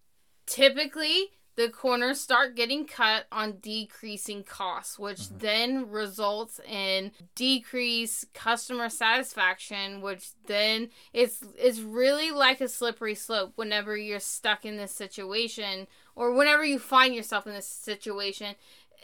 typically 0.50 1.30
the 1.56 1.69
corners 1.69 2.22
start 2.22 2.56
getting 2.56 2.86
cut 2.86 3.26
on 3.32 3.58
decreasing 3.60 4.43
costs 4.43 4.98
which 4.98 5.19
mm-hmm. 5.19 5.38
then 5.38 5.89
results 5.89 6.60
in 6.67 7.12
decreased 7.36 8.34
customer 8.34 8.89
satisfaction 8.89 10.02
which 10.02 10.30
then 10.48 10.89
it's 11.13 11.43
it's 11.56 11.80
really 11.80 12.32
like 12.32 12.62
a 12.62 12.67
slippery 12.67 13.13
slope 13.13 13.54
whenever 13.56 13.95
you're 13.95 14.19
stuck 14.19 14.65
in 14.65 14.78
this 14.78 14.91
situation 14.91 15.86
or 16.19 16.34
whenever 16.34 16.65
you 16.65 16.77
find 16.77 17.15
yourself 17.15 17.47
in 17.47 17.53
this 17.53 17.65
situation 17.65 18.53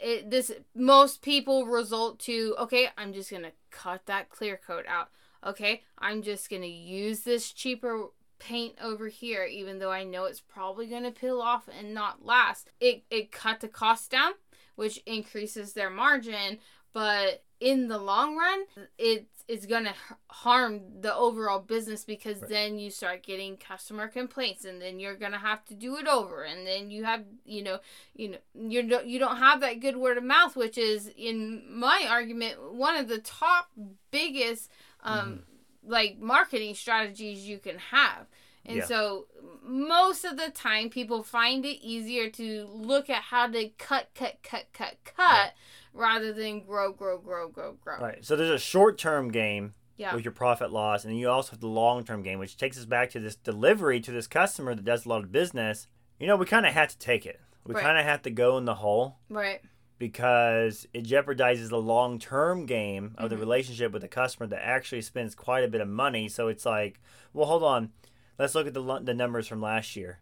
it, 0.00 0.30
this 0.30 0.52
most 0.74 1.22
people 1.22 1.66
result 1.66 2.18
to 2.20 2.54
okay 2.58 2.88
i'm 2.96 3.12
just 3.12 3.30
gonna 3.30 3.52
cut 3.70 4.06
that 4.06 4.28
clear 4.28 4.60
coat 4.64 4.84
out. 4.86 5.08
Okay 5.44 5.82
i'm 5.98 6.22
just 6.22 6.48
gonna 6.50 6.66
use 6.66 7.20
this 7.20 7.50
cheaper 7.50 8.08
paint 8.38 8.74
over 8.82 9.08
here 9.08 9.44
even 9.44 9.78
though 9.78 9.90
i 9.90 10.04
know 10.04 10.24
it's 10.24 10.40
probably 10.40 10.86
gonna 10.86 11.10
peel 11.10 11.40
off 11.40 11.68
and 11.68 11.94
not 11.94 12.24
last. 12.24 12.70
It, 12.78 13.04
it 13.10 13.32
cut 13.32 13.60
the 13.60 13.68
cost 13.68 14.10
down 14.10 14.32
which 14.76 14.98
increases 15.06 15.72
their 15.72 15.90
margin 15.90 16.58
but 16.92 17.44
in 17.58 17.88
the 17.88 17.98
long 17.98 18.36
run 18.36 18.64
it 18.98 19.26
it's 19.48 19.66
gonna 19.66 19.90
h- 19.90 20.16
harm 20.28 20.80
the 21.00 21.14
overall 21.14 21.60
business 21.60 22.04
because 22.04 22.40
Right. 22.40 22.48
then 22.50 22.78
you 22.78 22.90
start 22.90 23.22
getting 23.22 23.56
customer 23.56 24.08
complaints 24.08 24.64
and 24.64 24.82
then 24.82 24.98
you're 24.98 25.14
gonna 25.16 25.38
have 25.38 25.64
to 25.66 25.74
do 25.74 25.96
it 25.96 26.06
over 26.08 26.42
and 26.42 26.66
then 26.66 26.90
you 26.90 27.04
have 27.04 27.24
you 27.44 27.62
know 27.62 27.78
you 28.14 28.28
know 28.30 28.38
you 28.54 28.82
don't 28.82 29.06
you 29.06 29.18
don't 29.18 29.36
have 29.36 29.60
that 29.60 29.80
good 29.80 29.96
word 29.96 30.18
of 30.18 30.24
mouth 30.24 30.56
which 30.56 30.76
is 30.78 31.08
in 31.16 31.62
my 31.70 32.06
argument 32.08 32.72
one 32.72 32.96
of 32.96 33.06
the 33.08 33.18
top 33.18 33.70
biggest 34.10 34.70
um 35.04 35.42
like 35.84 36.18
marketing 36.18 36.74
strategies 36.74 37.46
you 37.46 37.58
can 37.58 37.78
have 37.78 38.26
And 38.68 38.78
Yeah. 38.78 38.84
so 38.86 39.26
most 39.62 40.24
of 40.24 40.36
the 40.36 40.50
time 40.50 40.90
people 40.90 41.22
find 41.22 41.64
it 41.64 41.78
easier 41.86 42.28
to 42.30 42.66
look 42.72 43.08
at 43.08 43.22
how 43.22 43.46
to 43.46 43.68
cut, 43.78 44.08
cut, 44.14 44.38
cut, 44.42 44.66
cut, 44.72 44.96
cut 45.04 45.54
rather 45.96 46.32
than 46.32 46.60
grow, 46.64 46.92
grow, 46.92 47.18
grow, 47.18 47.48
grow, 47.48 47.72
grow. 47.82 47.98
Right. 47.98 48.24
So 48.24 48.36
there's 48.36 48.50
a 48.50 48.58
short 48.58 48.98
term 48.98 49.30
game 49.30 49.74
Yeah. 49.96 50.14
with 50.14 50.24
your 50.24 50.32
profit 50.32 50.70
loss, 50.70 51.04
and 51.04 51.10
then 51.12 51.18
you 51.18 51.28
also 51.30 51.52
have 51.52 51.60
the 51.60 51.66
long 51.68 52.04
term 52.04 52.22
game, 52.22 52.38
which 52.38 52.56
takes 52.56 52.78
us 52.78 52.84
back 52.84 53.10
to 53.10 53.20
this 53.20 53.34
delivery 53.36 54.00
to 54.00 54.12
this 54.12 54.26
customer 54.26 54.74
that 54.74 54.84
does 54.84 55.06
a 55.06 55.08
lot 55.08 55.24
of 55.24 55.32
business. 55.32 55.88
You 56.18 56.26
know, 56.26 56.36
we 56.36 56.46
kind 56.46 56.66
of 56.66 56.72
have 56.74 56.88
to 56.88 56.98
take 56.98 57.26
it. 57.26 57.40
We 57.64 57.74
Right. 57.74 57.82
kind 57.82 57.98
of 57.98 58.04
have 58.04 58.22
to 58.22 58.30
go 58.30 58.56
in 58.58 58.64
the 58.64 58.76
hole 58.76 59.18
Right. 59.28 59.60
because 59.98 60.86
it 60.92 61.04
jeopardizes 61.04 61.68
the 61.70 61.80
long 61.80 62.18
term 62.18 62.66
game 62.66 63.14
of 63.18 63.30
the 63.30 63.36
Mhm. 63.36 63.40
relationship 63.40 63.92
with 63.92 64.02
the 64.02 64.08
customer 64.08 64.46
that 64.46 64.64
actually 64.64 65.02
spends 65.02 65.34
quite 65.34 65.64
a 65.64 65.68
bit 65.68 65.80
of 65.80 65.88
money. 65.88 66.28
So 66.28 66.48
it's 66.48 66.64
like, 66.66 67.00
well, 67.32 67.46
hold 67.46 67.62
on. 67.64 67.92
Let's 68.38 68.54
look 68.54 68.66
at 68.66 68.74
the, 68.74 69.00
the 69.02 69.14
numbers 69.14 69.48
from 69.48 69.60
last 69.62 69.96
year. 69.96 70.20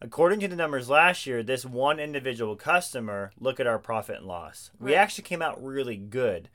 According 0.00 0.40
to 0.40 0.48
the 0.48 0.54
numbers 0.56 0.88
last 0.88 1.26
year, 1.26 1.42
this 1.42 1.64
one 1.64 1.98
individual 1.98 2.54
customer, 2.54 3.32
look 3.38 3.58
at 3.58 3.66
our 3.66 3.78
profit 3.78 4.18
and 4.18 4.26
loss. 4.26 4.70
We 4.78 4.94
actually 4.94 5.24
came 5.24 5.42
out 5.42 5.62
really 5.62 5.96
good. 5.96 6.48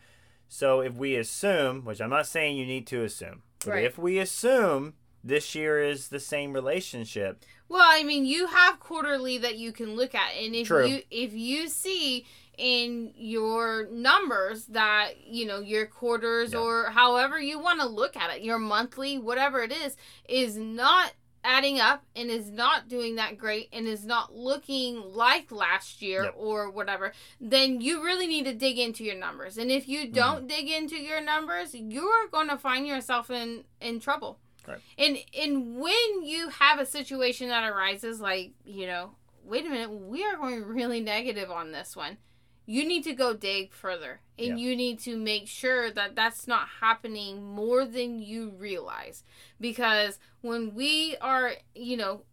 So 0.48 0.80
if 0.82 0.94
we 0.94 1.16
assume, 1.16 1.84
which 1.84 2.00
I'm 2.00 2.10
not 2.10 2.28
saying 2.28 2.56
you 2.58 2.66
need 2.66 2.88
to 2.88 3.04
assume, 3.04 3.42
but 3.60 3.72
Right. 3.72 3.84
if 3.84 3.98
we 3.98 4.18
assume 4.20 4.94
this 5.24 5.56
year 5.56 5.82
is 5.84 6.08
the 6.10 6.20
same 6.20 6.54
relationship, 6.54 7.44
Well, 7.70 7.82
I 7.84 8.04
mean, 8.04 8.26
you 8.26 8.48
have 8.48 8.80
quarterly 8.80 9.38
that 9.40 9.58
you 9.58 9.72
can 9.72 9.96
look 9.96 10.14
at, 10.14 10.32
and 10.38 10.54
if 10.54 10.68
True. 10.68 10.86
you 10.86 11.02
if 11.10 11.34
you 11.34 11.68
see 11.70 12.26
in 12.56 13.12
your 13.16 13.88
numbers 13.90 14.66
that 14.68 15.14
you 15.26 15.46
know 15.48 15.60
your 15.60 15.88
quarters 15.88 16.54
Yeah. 16.54 16.60
or 16.60 16.92
however 16.92 17.40
you 17.40 17.58
want 17.58 17.80
to 17.82 17.88
look 17.88 18.16
at 18.16 18.30
it, 18.36 18.44
your 18.44 18.60
monthly, 18.60 19.18
whatever 19.18 19.64
it 19.64 19.72
is, 19.72 19.98
is 20.30 20.56
not 20.56 21.14
adding 21.44 21.80
up 21.80 22.04
and 22.16 22.30
is 22.30 22.50
not 22.50 22.88
doing 22.88 23.16
that 23.16 23.38
great 23.38 23.70
and 23.74 23.88
is 23.88 24.06
not 24.06 24.36
looking 24.36 25.02
like 25.14 25.52
last 25.52 26.02
year 26.02 26.24
Yep. 26.26 26.34
or 26.38 26.70
whatever, 26.70 27.12
then 27.42 27.82
you 27.82 28.04
really 28.04 28.28
need 28.28 28.46
to 28.46 28.54
dig 28.54 28.80
into 28.80 29.04
your 29.04 29.16
numbers. 29.18 29.58
And 29.58 29.70
if 29.72 29.84
Mm-hmm. 29.84 29.92
you 29.92 30.08
don't 30.12 30.48
dig 30.48 30.70
into 30.70 30.96
your 30.98 31.22
numbers, 31.22 31.74
you're 31.76 32.28
going 32.32 32.50
to 32.50 32.58
find 32.58 32.88
yourself 32.88 33.30
in 33.30 33.64
in 33.82 34.00
trouble. 34.00 34.40
Right. 34.68 34.80
And 34.98 35.18
and 35.38 35.78
when 35.78 36.24
you 36.24 36.50
have 36.50 36.80
a 36.80 36.86
situation 36.86 37.50
that 37.50 37.70
arises, 37.70 38.22
like 38.22 38.54
you 38.64 38.88
know, 38.88 39.12
wait 39.44 39.66
a 39.66 39.70
minute, 39.70 39.92
we 39.92 40.24
are 40.24 40.38
going 40.38 40.64
really 40.64 41.02
negative 41.02 41.52
on 41.52 41.72
this 41.74 41.96
one. 41.96 42.18
You 42.66 42.86
need 42.88 43.04
to 43.04 43.14
go 43.14 43.34
dig 43.34 43.74
further, 43.74 44.22
and 44.38 44.48
Yeah. 44.48 44.56
you 44.56 44.76
need 44.76 45.00
to 45.02 45.18
make 45.18 45.48
sure 45.48 45.92
that 45.92 46.16
that's 46.16 46.48
not 46.48 46.68
happening 46.80 47.44
more 47.44 47.86
than 47.86 48.20
you 48.20 48.50
realize. 48.52 49.24
Because 49.60 50.18
when 50.42 50.74
we 50.74 51.18
are, 51.18 51.54
you 51.76 51.98
know, 51.98 52.24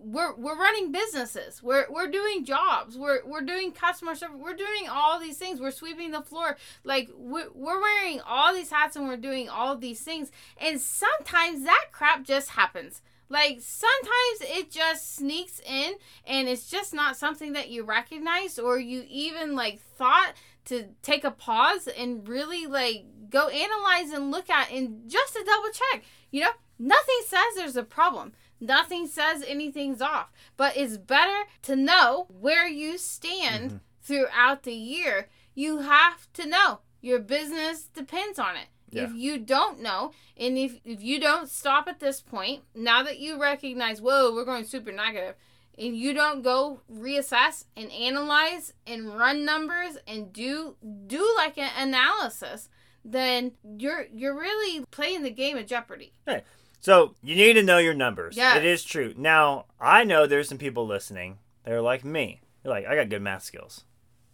we're 0.00 0.34
we're 0.36 0.56
running 0.56 0.92
businesses. 0.92 1.60
We're 1.62 1.86
we're 1.90 2.06
doing 2.10 2.44
jobs. 2.44 2.96
We're 2.96 3.24
we're 3.26 3.40
doing 3.42 3.72
customer 3.72 4.14
service. 4.14 4.36
We're 4.38 4.54
doing 4.54 4.88
all 4.88 5.18
these 5.18 5.38
things. 5.38 5.60
We're 5.60 5.72
sweeping 5.72 6.12
the 6.12 6.22
floor. 6.22 6.56
Like 6.84 7.08
we're, 7.16 7.50
we're 7.52 7.80
wearing 7.80 8.20
all 8.20 8.54
these 8.54 8.70
hats 8.70 8.94
and 8.94 9.08
we're 9.08 9.16
doing 9.16 9.48
all 9.48 9.76
these 9.76 10.00
things. 10.02 10.30
And 10.56 10.80
sometimes 10.80 11.64
that 11.64 11.86
crap 11.90 12.22
just 12.22 12.50
happens. 12.50 13.02
Like 13.28 13.60
sometimes 13.60 14.40
it 14.40 14.70
just 14.70 15.16
sneaks 15.16 15.60
in 15.66 15.94
and 16.26 16.48
it's 16.48 16.68
just 16.70 16.94
not 16.94 17.16
something 17.16 17.52
that 17.52 17.68
you 17.68 17.84
recognize 17.84 18.58
or 18.58 18.78
you 18.78 19.04
even 19.08 19.54
like 19.54 19.80
thought 19.80 20.32
to 20.66 20.88
take 21.02 21.24
a 21.24 21.30
pause 21.30 21.88
and 21.88 22.26
really 22.26 22.66
like 22.66 23.04
go 23.30 23.48
analyze 23.48 24.10
and 24.12 24.30
look 24.30 24.48
at 24.48 24.70
and 24.70 25.08
just 25.10 25.34
to 25.34 25.44
double 25.44 25.68
check. 25.70 26.04
You 26.30 26.42
know, 26.42 26.50
nothing 26.78 27.20
says 27.26 27.40
there's 27.56 27.76
a 27.76 27.82
problem. 27.82 28.32
Nothing 28.60 29.06
says 29.06 29.44
anything's 29.46 30.00
off, 30.02 30.32
but 30.56 30.76
it's 30.76 30.96
better 30.96 31.44
to 31.62 31.76
know 31.76 32.26
where 32.28 32.66
you 32.66 32.98
stand 32.98 33.70
Mhm. 33.70 33.80
throughout 34.02 34.62
the 34.64 34.74
year. 34.74 35.28
You 35.54 35.78
have 35.80 36.32
to 36.32 36.46
know 36.46 36.80
your 37.00 37.18
business 37.20 37.84
depends 37.84 38.38
on 38.38 38.56
it. 38.56 38.68
If 38.90 39.12
you 39.14 39.38
don't 39.38 39.80
know, 39.80 40.12
and 40.36 40.56
if, 40.56 40.80
if 40.84 41.02
you 41.02 41.20
don't 41.20 41.48
stop 41.48 41.88
at 41.88 42.00
this 42.00 42.20
point, 42.20 42.62
now 42.74 43.02
that 43.02 43.18
you 43.18 43.40
recognize, 43.40 44.00
whoa, 44.00 44.32
we're 44.32 44.44
going 44.44 44.64
super 44.64 44.92
negative, 44.92 45.34
and 45.78 45.96
you 45.96 46.12
don't 46.12 46.42
go 46.42 46.80
reassess 46.92 47.64
and 47.76 47.90
analyze 47.92 48.72
and 48.86 49.14
run 49.16 49.44
numbers 49.44 49.96
and 50.06 50.32
do 50.32 50.76
do 51.06 51.34
like 51.36 51.56
an 51.56 51.70
analysis, 51.76 52.68
then 53.04 53.52
you're 53.78 54.06
you're 54.12 54.36
really 54.36 54.84
playing 54.90 55.22
the 55.22 55.30
game 55.30 55.56
of 55.56 55.66
Jeopardy. 55.66 56.12
Right. 56.26 56.44
So 56.80 57.14
you 57.22 57.34
need 57.34 57.54
to 57.54 57.62
know 57.62 57.78
your 57.78 57.94
numbers. 57.94 58.36
Yes. 58.36 58.56
It 58.56 58.64
is 58.64 58.84
true. 58.84 59.14
Now 59.16 59.66
I 59.80 60.04
know 60.04 60.26
there's 60.26 60.48
some 60.48 60.58
people 60.58 60.86
listening. 60.86 61.38
They're 61.64 61.82
like 61.82 62.04
me. 62.04 62.40
They're 62.62 62.72
like, 62.72 62.86
I 62.86 62.94
got 62.96 63.08
good 63.08 63.22
math 63.22 63.44
skills. 63.44 63.84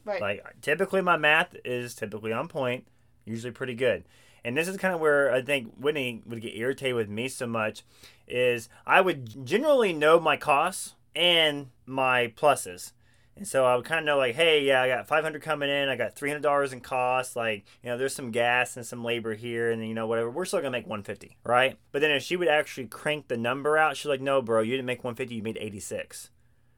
Right. 0.04 0.20
Like 0.20 0.42
typically 0.60 1.02
my 1.02 1.16
math 1.16 1.56
is 1.64 1.94
typically 1.94 2.32
on 2.32 2.48
point, 2.48 2.86
usually 3.24 3.52
pretty 3.52 3.74
good. 3.74 4.04
And 4.44 4.56
this 4.56 4.68
is 4.68 4.76
kind 4.76 4.94
of 4.94 5.00
where 5.00 5.32
I 5.32 5.40
think 5.40 5.72
Whitney 5.78 6.22
would 6.26 6.42
get 6.42 6.56
irritated 6.56 6.96
with 6.96 7.08
me 7.08 7.28
so 7.28 7.46
much 7.46 7.82
is 8.28 8.68
I 8.86 9.00
would 9.00 9.46
generally 9.46 9.92
know 9.92 10.20
my 10.20 10.36
costs 10.36 10.94
and 11.16 11.68
my 11.86 12.28
pluses. 12.36 12.92
And 13.36 13.48
so 13.48 13.64
I 13.64 13.74
would 13.74 13.84
kind 13.84 13.98
of 13.98 14.04
know 14.04 14.16
like, 14.16 14.36
hey, 14.36 14.62
yeah, 14.62 14.82
I 14.82 14.88
got 14.88 15.08
500 15.08 15.42
coming 15.42 15.68
in, 15.68 15.88
I 15.88 15.96
got 15.96 16.14
$300 16.14 16.72
in 16.72 16.80
costs, 16.80 17.34
like, 17.34 17.64
you 17.82 17.90
know, 17.90 17.98
there's 17.98 18.14
some 18.14 18.30
gas 18.30 18.76
and 18.76 18.86
some 18.86 19.02
labor 19.02 19.34
here 19.34 19.72
and 19.72 19.86
you 19.86 19.94
know 19.94 20.06
whatever. 20.06 20.30
We're 20.30 20.44
still 20.44 20.60
going 20.60 20.72
to 20.72 20.78
make 20.78 20.86
150, 20.86 21.36
right? 21.42 21.76
But 21.90 22.00
then 22.00 22.12
if 22.12 22.22
she 22.22 22.36
would 22.36 22.48
actually 22.48 22.86
crank 22.86 23.26
the 23.26 23.36
number 23.36 23.76
out, 23.76 23.96
she's 23.96 24.06
like, 24.06 24.20
"No, 24.20 24.40
bro, 24.40 24.60
you 24.60 24.72
didn't 24.72 24.86
make 24.86 25.02
150, 25.02 25.34
you 25.34 25.42
made 25.42 25.58
86." 25.60 26.30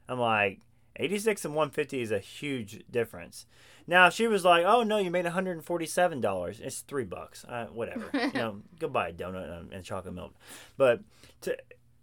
I'm 0.08 0.18
like, 0.18 0.60
86 0.98 1.44
and 1.44 1.54
150 1.54 2.00
is 2.00 2.10
a 2.10 2.18
huge 2.18 2.84
difference. 2.90 3.46
Now 3.86 4.08
she 4.08 4.26
was 4.26 4.44
like, 4.44 4.64
"Oh 4.64 4.82
no, 4.82 4.98
you 4.98 5.10
made 5.10 5.24
147 5.24 6.20
dollars," 6.20 6.60
it's 6.60 6.80
three 6.80 7.04
bucks. 7.04 7.44
Uh, 7.44 7.66
whatever, 7.66 8.10
you 8.14 8.32
know, 8.32 8.62
go 8.78 8.88
buy 8.88 9.08
a 9.08 9.12
donut 9.12 9.60
and, 9.60 9.72
and 9.72 9.84
chocolate 9.84 10.14
milk. 10.14 10.34
But 10.76 11.00
to, 11.42 11.56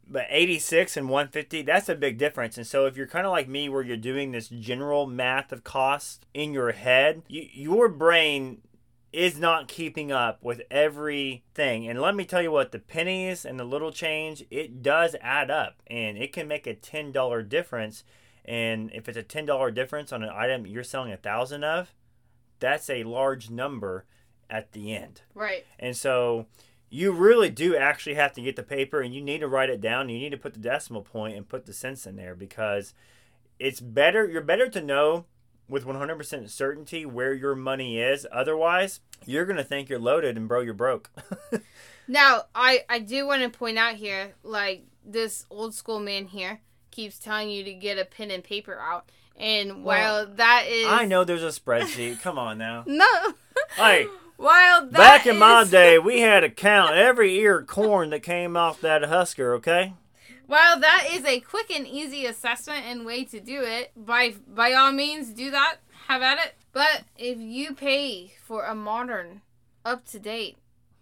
but 0.08 0.26
86 0.30 0.98
and 0.98 1.10
150, 1.10 1.62
that's 1.63 1.89
a 1.89 1.96
big 1.96 2.17
difference. 2.17 2.58
And 2.58 2.67
so 2.67 2.86
if 2.86 2.98
you're 2.98 3.08
kind 3.08 3.26
of 3.26 3.32
like 3.32 3.48
me, 3.48 3.69
where 3.69 3.82
you're 3.82 3.98
doing 3.98 4.32
this 4.32 4.48
general 4.50 5.06
math 5.06 5.52
of 5.52 5.63
cost 5.63 6.26
in 6.34 6.54
your 6.54 6.72
head, 6.72 7.24
you, 7.28 7.48
your 7.54 7.89
brain 7.89 8.62
is 9.13 9.38
not 9.38 9.67
keeping 9.67 10.12
up 10.12 10.43
with 10.43 10.62
everything. 10.72 11.88
And 11.88 12.02
let 12.02 12.15
me 12.15 12.26
tell 12.26 12.41
you 12.41 12.52
what, 12.52 12.72
the 12.72 12.80
pennies 12.80 13.46
and 13.46 13.60
the 13.60 13.63
little 13.63 13.91
change, 13.91 14.43
it 14.50 14.82
does 14.82 15.15
add 15.22 15.52
up, 15.52 15.82
and 15.88 16.17
it 16.17 16.34
can 16.34 16.48
make 16.48 16.65
a 16.67 16.74
ten 16.74 17.12
dollar 17.12 17.43
difference. 17.43 18.04
And 18.45 18.91
if 18.93 19.08
it's 19.08 19.17
a 19.17 19.23
ten 19.23 19.45
dollar 19.45 19.71
difference 19.71 20.12
on 20.12 20.23
an 20.23 20.29
item 20.29 20.65
you're 20.65 20.84
selling 20.84 21.12
a 21.12 21.17
thousand 21.17 21.63
of, 21.63 21.93
that's 22.60 22.89
a 22.89 23.03
large 23.03 23.49
number 23.49 24.06
at 24.49 24.71
the 24.73 24.95
end. 24.95 25.21
Right. 25.34 25.65
And 25.79 25.95
so 25.95 26.47
you 26.89 27.12
really 27.12 27.49
do 27.49 27.75
actually 27.75 28.15
have 28.15 28.34
to 28.34 28.41
get 28.41 28.56
the 28.56 28.63
paper 28.63 29.01
and 29.01 29.13
you 29.13 29.21
need 29.21 29.39
to 29.39 29.47
write 29.47 29.69
it 29.69 29.82
down. 29.82 30.10
You 30.10 30.19
need 30.19 30.32
to 30.32 30.38
put 30.38 30.53
the 30.53 30.60
decimal 30.60 31.01
point 31.01 31.36
and 31.36 31.47
put 31.47 31.65
the 31.65 31.73
cents 31.73 32.06
in 32.06 32.15
there 32.15 32.36
because 32.36 32.93
it's 33.60 33.79
better. 33.79 34.27
You're 34.27 34.41
better 34.41 34.69
to 34.69 34.82
know 34.82 35.25
with 35.67 35.86
100% 35.86 36.49
certainty 36.49 37.06
where 37.06 37.34
your 37.34 37.56
money 37.56 37.99
is. 37.99 38.27
Otherwise, 38.32 38.99
you're 39.25 39.45
going 39.45 39.58
to 39.58 39.63
think 39.63 39.89
you're 39.89 39.97
loaded 39.97 40.38
and 40.38 40.47
bro, 40.47 40.62
you're 40.62 40.73
broke. 40.73 41.10
Now, 42.08 42.43
I 42.53 42.84
I 42.89 42.99
do 42.99 43.25
want 43.25 43.43
to 43.43 43.58
point 43.58 43.77
out 43.77 43.95
here, 43.95 44.34
like 44.43 44.86
this 45.06 45.45
old 45.49 45.73
school 45.73 45.99
man 45.99 46.25
here 46.25 46.62
keeps 46.93 47.19
telling 47.19 47.49
you 47.49 47.63
to 47.63 47.73
get 47.73 47.97
a 47.97 48.06
pen 48.06 48.32
and 48.32 48.43
paper 48.43 48.79
out, 48.79 49.10
and 49.36 49.84
while 49.84 50.25
that 50.25 50.65
is, 50.67 50.88
I 50.88 51.06
know 51.06 51.23
there's 51.23 51.43
a 51.43 51.47
spreadsheet. 51.47 52.21
Come 52.21 52.38
on 52.38 52.58
now. 52.58 52.84
no, 52.88 53.34
Hey, 53.75 54.06
while 54.38 54.86
that 54.86 54.91
back 54.91 55.27
in 55.27 55.38
my 55.39 55.63
day, 55.63 55.97
we 55.99 56.21
had 56.21 56.41
to 56.41 56.49
count 56.49 56.95
every 56.95 57.36
ear 57.36 57.60
of 57.60 57.67
corn 57.67 58.12
that 58.12 58.23
came 58.23 58.56
off 58.56 58.82
that 58.82 59.03
husker, 59.03 59.53
okay? 59.56 59.93
While 60.45 60.79
that 60.79 61.08
is 61.12 61.25
a 61.25 61.39
quick 61.39 61.71
and 61.71 61.88
easy 61.88 62.25
assessment 62.25 62.86
and 62.86 63.06
way 63.06 63.23
to 63.25 63.39
do 63.39 63.62
it, 63.63 63.91
by 63.95 64.36
by 64.47 64.73
all 64.73 64.91
means 64.91 65.29
do 65.29 65.49
that. 65.51 65.77
Have 66.08 66.21
at 66.21 66.38
it. 66.38 66.56
But 66.73 67.03
if 67.17 67.38
you 67.38 67.73
pay 67.73 68.34
for 68.41 68.65
a 68.65 68.75
modern, 68.75 69.41
up 69.86 70.06
to 70.08 70.19
date 70.19 70.58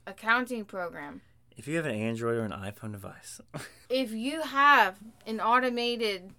accounting 0.05 0.65
program, 0.65 1.21
If 1.57 1.67
you 1.67 1.75
have 1.77 1.85
an 1.85 1.95
Android 1.95 2.37
or 2.37 2.43
an 2.43 2.51
iPhone 2.51 2.91
device, 2.91 3.41
if 3.89 4.11
you 4.11 4.41
have 4.41 4.97
an 5.27 5.39
automated 5.39 6.33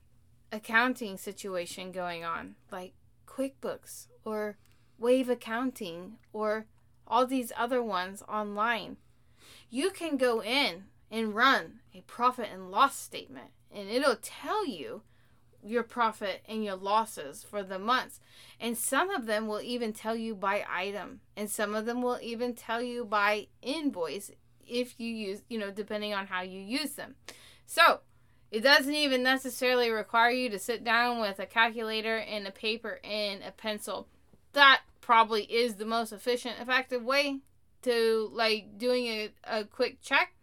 accounting 0.51 1.17
situation 1.17 1.93
going 1.93 2.25
on, 2.25 2.57
like 2.71 2.95
QuickBooks 3.27 4.09
or 4.25 4.57
Wave 4.99 5.29
Accounting 5.29 6.19
or 6.33 6.67
all 7.07 7.27
these 7.27 7.53
other 7.57 7.83
ones 7.83 8.23
online, 8.29 8.97
you 9.71 9.91
can 9.91 10.17
go 10.17 10.43
in 10.43 10.85
and 11.11 11.35
run 11.35 11.81
a 11.95 12.01
profit 12.03 12.49
and 12.53 12.71
loss 12.71 12.97
statement 12.97 13.51
and 13.71 13.89
it'll 13.89 14.19
tell 14.21 14.67
you 14.67 15.03
your 15.65 15.83
profit 15.83 16.43
and 16.49 16.65
your 16.65 16.75
losses 16.75 17.45
for 17.45 17.63
the 17.63 17.79
months. 17.79 18.21
And 18.61 18.77
some 18.77 19.11
of 19.11 19.27
them 19.27 19.47
will 19.47 19.61
even 19.61 19.93
tell 19.93 20.17
you 20.17 20.35
by 20.35 20.65
item, 20.69 21.21
and 21.37 21.49
some 21.49 21.75
of 21.75 21.87
them 21.87 22.03
will 22.03 22.19
even 22.21 22.55
tell 22.55 22.83
you 22.83 23.05
by 23.05 23.47
invoice 23.63 24.31
if 24.67 24.99
you 24.99 25.13
use, 25.13 25.43
you 25.49 25.59
know, 25.59 25.71
depending 25.71 26.15
on 26.15 26.27
how 26.27 26.43
you 26.43 26.61
use 26.61 26.93
them. 26.93 27.15
So, 27.67 28.01
it 28.51 28.63
doesn't 28.63 28.95
even 28.95 29.23
necessarily 29.23 29.91
require 29.91 30.31
you 30.31 30.51
to 30.51 30.59
sit 30.59 30.85
down 30.85 31.21
with 31.21 31.39
a 31.39 31.47
calculator 31.47 32.19
and 32.19 32.47
a 32.47 32.51
paper 32.51 33.01
and 33.03 33.43
a 33.43 33.51
pencil. 33.51 34.09
That 34.53 34.83
probably 35.01 35.45
is 35.45 35.77
the 35.77 35.87
most 35.87 36.13
efficient, 36.13 36.61
effective 36.61 37.03
way 37.03 37.41
to 37.83 38.31
like 38.33 38.79
doing 38.79 39.07
a, 39.07 39.31
a 39.45 39.65
quick 39.65 40.03
check. 40.03 40.35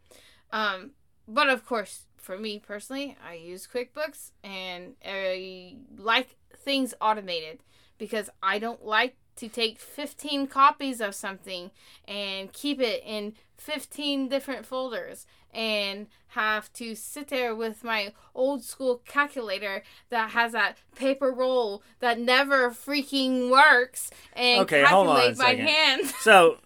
Um, 0.52 0.92
but 1.28 1.50
of 1.50 1.66
course, 1.66 2.06
for 2.18 2.38
me 2.38 2.60
personally, 2.60 3.16
I 3.26 3.36
use 3.36 3.68
QuickBooks 3.72 4.32
and 4.44 4.96
I 5.06 5.78
like 5.96 6.38
things 6.56 6.96
automated 7.00 7.60
because 7.98 8.30
I 8.42 8.58
don't 8.58 8.84
like 8.84 9.18
to 9.40 9.48
take 9.50 9.80
15 9.80 10.48
copies 10.48 11.02
of 11.02 11.16
something 11.16 11.72
and 12.08 12.52
keep 12.54 12.80
it 12.80 13.04
in 13.06 13.34
15 13.58 14.30
different 14.30 14.66
folders 14.66 15.26
and 15.54 16.08
have 16.34 16.72
to 16.74 16.94
sit 16.94 17.30
there 17.30 17.56
with 17.56 17.84
my 17.84 18.14
old 18.36 18.64
school 18.64 19.02
calculator 19.06 19.82
that 20.10 20.32
has 20.32 20.52
that 20.52 20.78
paper 20.96 21.32
roll 21.32 21.82
that 22.00 22.20
never 22.20 22.70
freaking 22.70 23.50
works 23.50 24.12
and 24.34 24.62
Okay, 24.62 24.84
hold 24.84 25.08
on 25.08 25.18
a 25.18 25.20
calculate 25.34 25.38
by 25.38 25.56
hand. 25.56 26.14
So, 26.22 26.58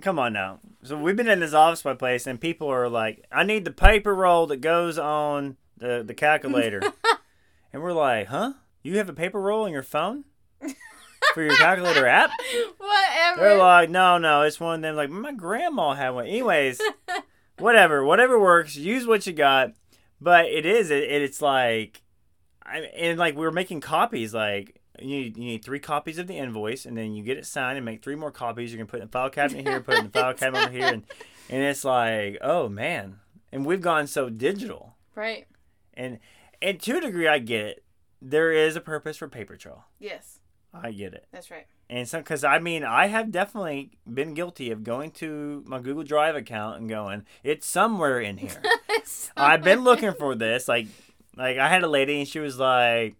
come 0.00 0.18
on 0.18 0.32
now. 0.32 0.60
So 0.82 0.96
we've 0.96 1.16
been 1.16 1.28
in 1.28 1.40
this 1.40 1.52
office 1.52 1.84
my 1.84 1.94
place, 1.94 2.26
and 2.26 2.40
people 2.40 2.68
are 2.68 2.88
like, 2.88 3.26
"I 3.30 3.42
need 3.42 3.66
the 3.66 3.70
paper 3.70 4.14
roll 4.14 4.46
that 4.46 4.58
goes 4.62 4.98
on 4.98 5.56
the 5.76 6.02
the 6.06 6.14
calculator," 6.14 6.80
and 7.72 7.82
we're 7.82 7.92
like, 7.92 8.28
"Huh? 8.28 8.54
You 8.82 8.96
have 8.96 9.10
a 9.10 9.12
paper 9.12 9.40
roll 9.40 9.64
on 9.64 9.72
your 9.72 9.82
phone 9.82 10.24
for 11.34 11.42
your 11.42 11.56
calculator 11.56 12.06
app?" 12.06 12.30
Whatever. 12.78 13.40
They're 13.40 13.58
like, 13.58 13.90
"No, 13.90 14.18
no, 14.18 14.42
it's 14.42 14.60
one 14.60 14.76
of 14.76 14.82
them." 14.82 14.96
Like 14.96 15.10
my 15.10 15.32
grandma 15.32 15.94
had 15.94 16.10
one. 16.10 16.26
Anyways, 16.26 16.80
whatever, 17.58 18.04
whatever 18.04 18.38
works. 18.38 18.76
Use 18.76 19.06
what 19.06 19.26
you 19.26 19.32
got. 19.32 19.72
But 20.20 20.46
it 20.46 20.66
is, 20.66 20.90
it, 20.90 21.04
it's 21.04 21.40
like, 21.40 22.02
I 22.62 22.78
and 22.96 23.18
like 23.18 23.34
we 23.34 23.42
were 23.42 23.52
making 23.52 23.80
copies. 23.80 24.34
Like 24.34 24.80
you 24.98 25.08
need, 25.08 25.36
you 25.36 25.44
need 25.44 25.64
three 25.64 25.78
copies 25.78 26.18
of 26.18 26.26
the 26.26 26.36
invoice, 26.36 26.84
and 26.84 26.96
then 26.96 27.14
you 27.14 27.22
get 27.22 27.38
it 27.38 27.46
signed 27.46 27.78
and 27.78 27.84
make 27.84 28.02
three 28.02 28.16
more 28.16 28.30
copies. 28.30 28.72
You 28.72 28.78
can 28.78 28.86
put 28.86 28.98
it 28.98 29.02
in 29.02 29.08
the 29.08 29.12
file 29.12 29.30
cabinet 29.30 29.66
here, 29.66 29.80
put 29.80 29.94
it 29.94 29.98
in 29.98 30.04
the 30.06 30.10
file 30.10 30.34
cabinet 30.34 30.64
over 30.64 30.72
here, 30.72 30.86
and 30.86 31.04
and 31.48 31.62
it's 31.62 31.84
like, 31.84 32.38
oh 32.42 32.68
man, 32.68 33.20
and 33.50 33.64
we've 33.64 33.80
gone 33.80 34.06
so 34.06 34.28
digital, 34.28 34.96
right. 35.14 35.46
and 35.94 36.18
and 36.60 36.80
to 36.80 36.98
a 36.98 37.00
degree, 37.00 37.28
I 37.28 37.38
get 37.38 37.64
it. 37.64 37.84
There 38.20 38.52
is 38.52 38.76
a 38.76 38.80
purpose 38.82 39.16
for 39.16 39.28
paper 39.28 39.56
trail. 39.56 39.86
Yes, 39.98 40.39
I 40.72 40.92
get 40.92 41.14
it. 41.14 41.26
that's 41.32 41.50
right. 41.50 41.66
And 41.88 42.08
some, 42.08 42.20
because 42.20 42.44
I 42.44 42.60
mean, 42.60 42.84
I 42.84 43.08
have 43.08 43.32
definitely 43.32 43.90
been 44.12 44.34
guilty 44.34 44.70
of 44.70 44.84
going 44.84 45.10
to 45.12 45.64
my 45.66 45.80
Google 45.80 46.04
Drive 46.04 46.36
account 46.36 46.78
and 46.78 46.88
going, 46.88 47.24
it's 47.42 47.66
somewhere 47.66 48.20
in 48.20 48.36
here. 48.38 48.62
I've 49.36 49.62
been 49.62 49.82
looking 49.82 50.12
for 50.14 50.34
this. 50.36 50.68
Like, 50.68 50.86
like 51.36 51.58
I 51.58 51.68
had 51.68 51.82
a 51.82 51.88
lady 51.88 52.20
and 52.20 52.28
she 52.28 52.38
was 52.38 52.58
like, 52.58 53.16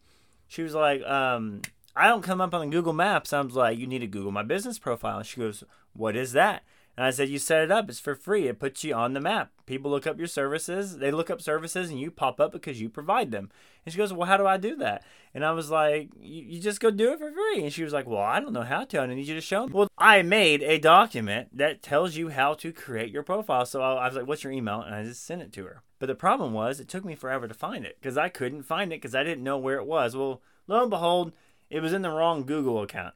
she 0.47 0.63
was 0.63 0.75
like, 0.75 1.03
um, 1.03 1.63
I 1.97 2.07
don't 2.07 2.23
come 2.23 2.41
up 2.41 2.55
on 2.55 2.71
Google 2.71 2.93
Maps. 2.93 3.33
I 3.33 3.41
was 3.41 3.55
like, 3.55 3.79
you 3.79 3.87
need 3.87 4.01
to 4.01 4.07
Google 4.07 4.31
my 4.31 4.45
business 4.45 4.79
profile. 4.79 5.19
And 5.19 5.27
she 5.27 5.41
goes, 5.41 5.65
what 5.93 6.15
is 6.15 6.33
that? 6.33 6.63
And 6.97 7.07
I 7.07 7.11
said, 7.11 7.29
you 7.29 7.39
set 7.39 7.63
it 7.63 7.71
up. 7.71 7.89
It's 7.89 8.01
for 8.01 8.15
free. 8.15 8.49
It 8.49 8.59
puts 8.59 8.85
you 8.85 8.95
on 8.95 9.15
the 9.15 9.21
map. 9.21 9.53
People 9.65 9.91
look 9.91 10.07
up 10.07 10.19
your 10.19 10.27
services. 10.27 10.99
They 10.99 11.11
look 11.11 11.31
up 11.31 11.41
services 11.41 11.89
and 11.89 11.99
you 11.99 12.11
pop 12.11 12.41
up 12.41 12.53
because 12.53 12.81
you 12.81 12.89
provide 12.91 13.31
them. 13.31 13.51
And 13.85 13.93
she 13.93 13.97
goes, 13.97 14.13
well, 14.13 14.27
how 14.27 14.37
do 14.37 14.47
I 14.47 14.57
do 14.57 14.77
that? 14.77 15.05
And 15.33 15.45
I 15.45 15.53
was 15.53 15.71
like, 15.71 16.11
you, 16.21 16.61
just 16.61 16.81
go 16.81 16.91
do 16.91 17.13
it 17.13 17.19
for 17.19 17.33
free. 17.33 17.63
And 17.63 17.73
she 17.73 17.85
was 17.85 17.93
like, 17.93 18.07
well, 18.07 18.21
I 18.21 18.41
don't 18.41 18.53
know 18.53 18.63
how 18.63 18.85
to. 18.85 19.01
I 19.01 19.07
need 19.07 19.27
you 19.27 19.35
to 19.35 19.41
show 19.41 19.67
me. 19.67 19.73
Well, 19.73 19.89
I 19.97 20.23
made 20.23 20.63
a 20.63 20.79
document 20.79 21.57
that 21.57 21.83
tells 21.83 22.17
you 22.17 22.29
how 22.29 22.55
to 22.55 22.73
create 22.73 23.11
your 23.11 23.23
profile. 23.23 23.65
So 23.65 23.81
I 23.81 24.07
was 24.07 24.17
like, 24.17 24.27
what's 24.27 24.45
your 24.45 24.53
email? 24.53 24.83
And 24.83 24.95
I 24.95 25.05
just 25.05 25.25
sent 25.25 25.43
it 25.43 25.53
to 25.55 25.65
her. 25.65 25.83
But 26.01 26.07
the 26.07 26.15
problem 26.15 26.53
was 26.53 26.81
it 26.81 26.89
took 26.89 27.05
me 27.05 27.15
forever 27.15 27.47
to 27.47 27.55
find 27.55 27.85
it 27.85 27.97
because 28.01 28.19
I 28.19 28.29
couldn't 28.29 28.65
find 28.65 28.93
it 28.93 29.01
because 29.01 29.15
I 29.15 29.23
didn't 29.23 29.45
know 29.45 29.59
where 29.59 29.77
it 29.77 29.87
was. 29.87 30.17
Well, 30.17 30.43
lo 30.67 30.83
and 30.83 30.91
behold, 30.91 31.33
it 31.71 31.81
was 31.81 31.93
in 31.93 32.03
the 32.03 32.11
wrong 32.11 32.45
Google 32.45 32.83
account. 32.83 33.15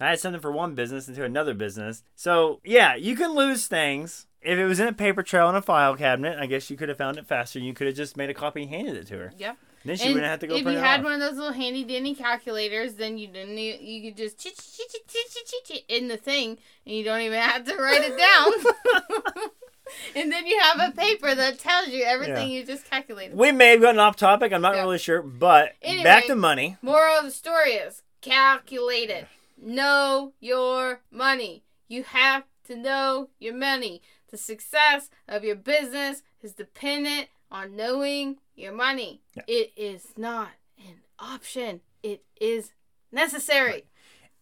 I 0.00 0.10
had 0.10 0.20
something 0.20 0.40
for 0.42 0.52
one 0.52 0.74
business 0.74 1.08
into 1.08 1.24
another 1.24 1.54
business. 1.54 2.02
So, 2.14 2.60
yeah, 2.64 2.94
you 2.96 3.16
can 3.16 3.34
lose 3.34 3.66
things. 3.66 4.26
If 4.42 4.58
it 4.58 4.66
was 4.66 4.78
in 4.78 4.86
a 4.88 4.92
paper 4.92 5.22
trail 5.22 5.48
in 5.48 5.54
a 5.56 5.62
file 5.62 5.96
cabinet, 5.96 6.38
I 6.38 6.46
guess 6.46 6.70
you 6.70 6.76
could 6.76 6.88
have 6.88 6.98
found 6.98 7.18
it 7.18 7.26
faster. 7.26 7.58
You 7.58 7.74
could 7.74 7.86
have 7.88 7.96
just 7.96 8.16
made 8.16 8.30
a 8.30 8.34
copy 8.34 8.62
and 8.62 8.70
handed 8.70 8.96
it 8.96 9.06
to 9.08 9.14
her. 9.18 9.32
Yep. 9.36 9.56
Then 9.84 9.96
she 9.96 10.04
And 10.06 10.14
wouldn't 10.14 10.30
have 10.30 10.40
to 10.40 10.46
go 10.48 10.56
if 10.56 10.62
print 10.64 10.78
you 10.78 10.84
had 10.84 11.00
off. 11.00 11.04
one 11.04 11.12
of 11.14 11.20
those 11.20 11.36
little 11.38 11.52
handy 11.52 11.84
dandy 11.84 12.14
calculators, 12.14 12.94
then 12.94 13.18
you 13.18 13.26
didn't. 13.28 13.56
You 13.56 14.02
could 14.10 14.16
just 14.16 14.38
chit 14.38 14.56
chit 14.56 14.88
chit 14.90 15.08
chit 15.08 15.46
chit 15.46 15.64
chit 15.64 15.84
in 15.88 16.08
the 16.08 16.16
thing, 16.16 16.58
and 16.84 16.94
you 16.96 17.04
don't 17.04 17.20
even 17.20 17.40
have 17.40 17.64
to 17.64 17.76
write 17.76 18.02
it 18.02 18.18
down. 18.18 18.52
and 20.16 20.30
then 20.32 20.46
you 20.46 20.58
have 20.60 20.80
a 20.80 20.92
paper 20.96 21.34
that 21.34 21.58
tells 21.58 21.88
you 21.88 22.04
everything 22.04 22.50
you 22.50 22.64
just 22.64 22.88
calculated. 22.90 23.36
We 23.36 23.52
may 23.52 23.70
have 23.70 23.80
gotten 23.80 24.00
off 24.00 24.16
topic. 24.16 24.52
I'm 24.52 24.60
not 24.60 24.74
Yeah. 24.74 24.82
really 24.82 24.98
sure. 24.98 25.22
But 25.22 25.74
Anyway. 25.82 26.02
back 26.04 26.26
to 26.26 26.34
money. 26.36 26.76
Moral 26.82 27.18
of 27.18 27.24
the 27.26 27.30
story 27.30 27.72
is 27.72 28.02
calculate 28.20 29.10
it. 29.10 29.28
Know 29.60 30.32
your 30.40 31.02
money. 31.10 31.64
You 31.88 32.02
have 32.02 32.44
to 32.64 32.76
know 32.76 33.30
your 33.38 33.54
money. 33.54 34.02
The 34.30 34.36
success 34.36 35.08
of 35.28 35.44
your 35.44 35.56
business 35.56 36.22
is 36.42 36.52
dependent 36.52 37.28
on 37.50 37.76
knowing 37.76 38.36
your 38.54 38.72
money. 38.72 39.22
Yeah. 39.34 39.42
It 39.46 39.72
is 39.76 40.08
not 40.16 40.50
an 40.78 40.96
option. 41.18 41.80
It 42.02 42.24
is 42.40 42.72
necessary. 43.12 43.86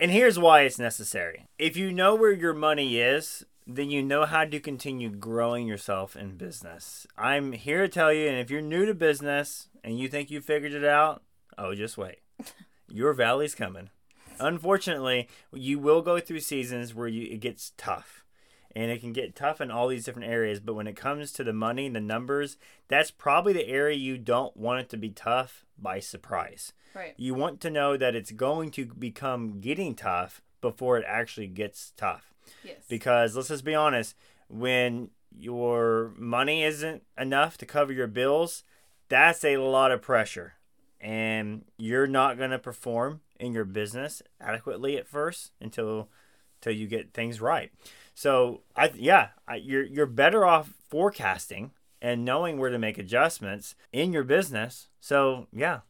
And 0.01 0.11
here's 0.11 0.39
why 0.39 0.63
it's 0.63 0.79
necessary. 0.79 1.47
If 1.59 1.77
you 1.77 1.93
know 1.93 2.15
where 2.15 2.33
your 2.33 2.55
money 2.55 2.99
is, 2.99 3.45
then 3.67 3.91
you 3.91 4.03
know 4.03 4.27
how 4.27 4.45
to 4.45 4.61
continue 4.61 5.09
growing 5.09 5.67
yourself 5.67 6.17
in 6.17 6.37
business. 6.37 7.07
I'm 7.17 7.53
here 7.53 7.83
to 7.83 7.89
tell 7.89 8.13
you, 8.13 8.29
and 8.29 8.39
if 8.39 8.51
you're 8.51 8.61
new 8.61 8.85
to 8.87 8.95
business 8.95 9.69
and 9.83 9.99
you 9.99 10.09
think 10.09 10.31
you 10.31 10.41
figured 10.41 10.73
it 10.73 10.85
out, 10.85 11.23
oh, 11.57 11.75
just 11.75 11.97
wait. 11.97 12.19
Your 12.89 13.13
valley's 13.15 13.55
coming. 13.55 13.91
Unfortunately, 14.41 15.29
you 15.53 15.79
will 15.79 16.03
go 16.03 16.21
through 16.21 16.41
seasons 16.41 16.95
where 16.95 17.09
you, 17.09 17.29
it 17.31 17.41
gets 17.41 17.73
tough. 17.77 18.25
And 18.77 18.91
it 18.91 19.01
can 19.01 19.13
get 19.13 19.37
tough 19.37 19.61
in 19.61 19.71
all 19.71 19.87
these 19.87 20.05
different 20.05 20.29
areas. 20.29 20.59
But 20.59 20.75
when 20.75 20.89
it 20.89 20.97
comes 20.97 21.33
to 21.33 21.45
the 21.45 21.53
money 21.53 21.87
and 21.87 21.95
the 21.95 22.01
numbers, 22.01 22.57
that's 22.89 23.13
probably 23.13 23.53
the 23.53 23.69
area 23.69 23.97
you 23.97 24.19
don't 24.19 24.57
want 24.57 24.81
it 24.81 24.89
to 24.91 24.97
be 24.97 25.11
tough 25.11 25.65
by 25.79 26.01
surprise 26.01 26.73
Right. 26.95 27.15
you 27.17 27.35
want 27.35 27.61
to 27.63 27.71
know 27.71 27.97
that 27.97 28.15
it's 28.15 28.31
going 28.31 28.71
to 28.73 28.87
become 28.87 29.61
getting 29.61 29.95
tough 29.97 30.41
before 30.61 30.97
it 30.97 31.05
actually 31.09 31.49
gets 31.49 31.93
tough. 31.97 32.33
Yes. 32.63 32.85
Because 32.89 33.35
let's 33.35 33.49
just 33.49 33.65
be 33.65 33.75
honest, 33.75 34.15
when 34.49 35.11
your 35.37 36.13
money 36.17 36.63
isn't 36.63 37.03
enough 37.19 37.59
to 37.59 37.67
cover 37.67 37.93
your 37.93 38.07
bills, 38.07 38.63
that's 39.09 39.45
a 39.45 39.57
lot 39.57 39.91
of 39.93 40.03
pressure. 40.03 40.55
And 41.01 41.65
you're 41.77 42.07
not 42.07 42.39
going 42.39 42.51
to 42.51 42.59
perform 42.59 43.21
in 43.39 43.53
your 43.53 43.65
business 43.65 44.23
adequately 44.41 44.97
at 44.97 45.09
first 45.09 45.53
until 45.61 46.09
until 46.61 46.79
you 46.79 46.87
get 46.87 47.13
things 47.13 47.41
right. 47.41 47.71
So, 48.15 48.63
I 48.77 48.93
yeah, 48.95 49.29
I, 49.47 49.57
you're 49.57 49.85
you're 49.85 50.07
better 50.07 50.47
off 50.47 50.73
forecasting 50.89 51.73
and 52.01 52.25
knowing 52.25 52.59
where 52.59 52.71
to 52.71 52.79
make 52.79 52.99
adjustments 52.99 53.75
in 53.93 54.13
your 54.13 54.25
business. 54.25 54.89
So, 55.01 55.47
yeah, 55.53 55.81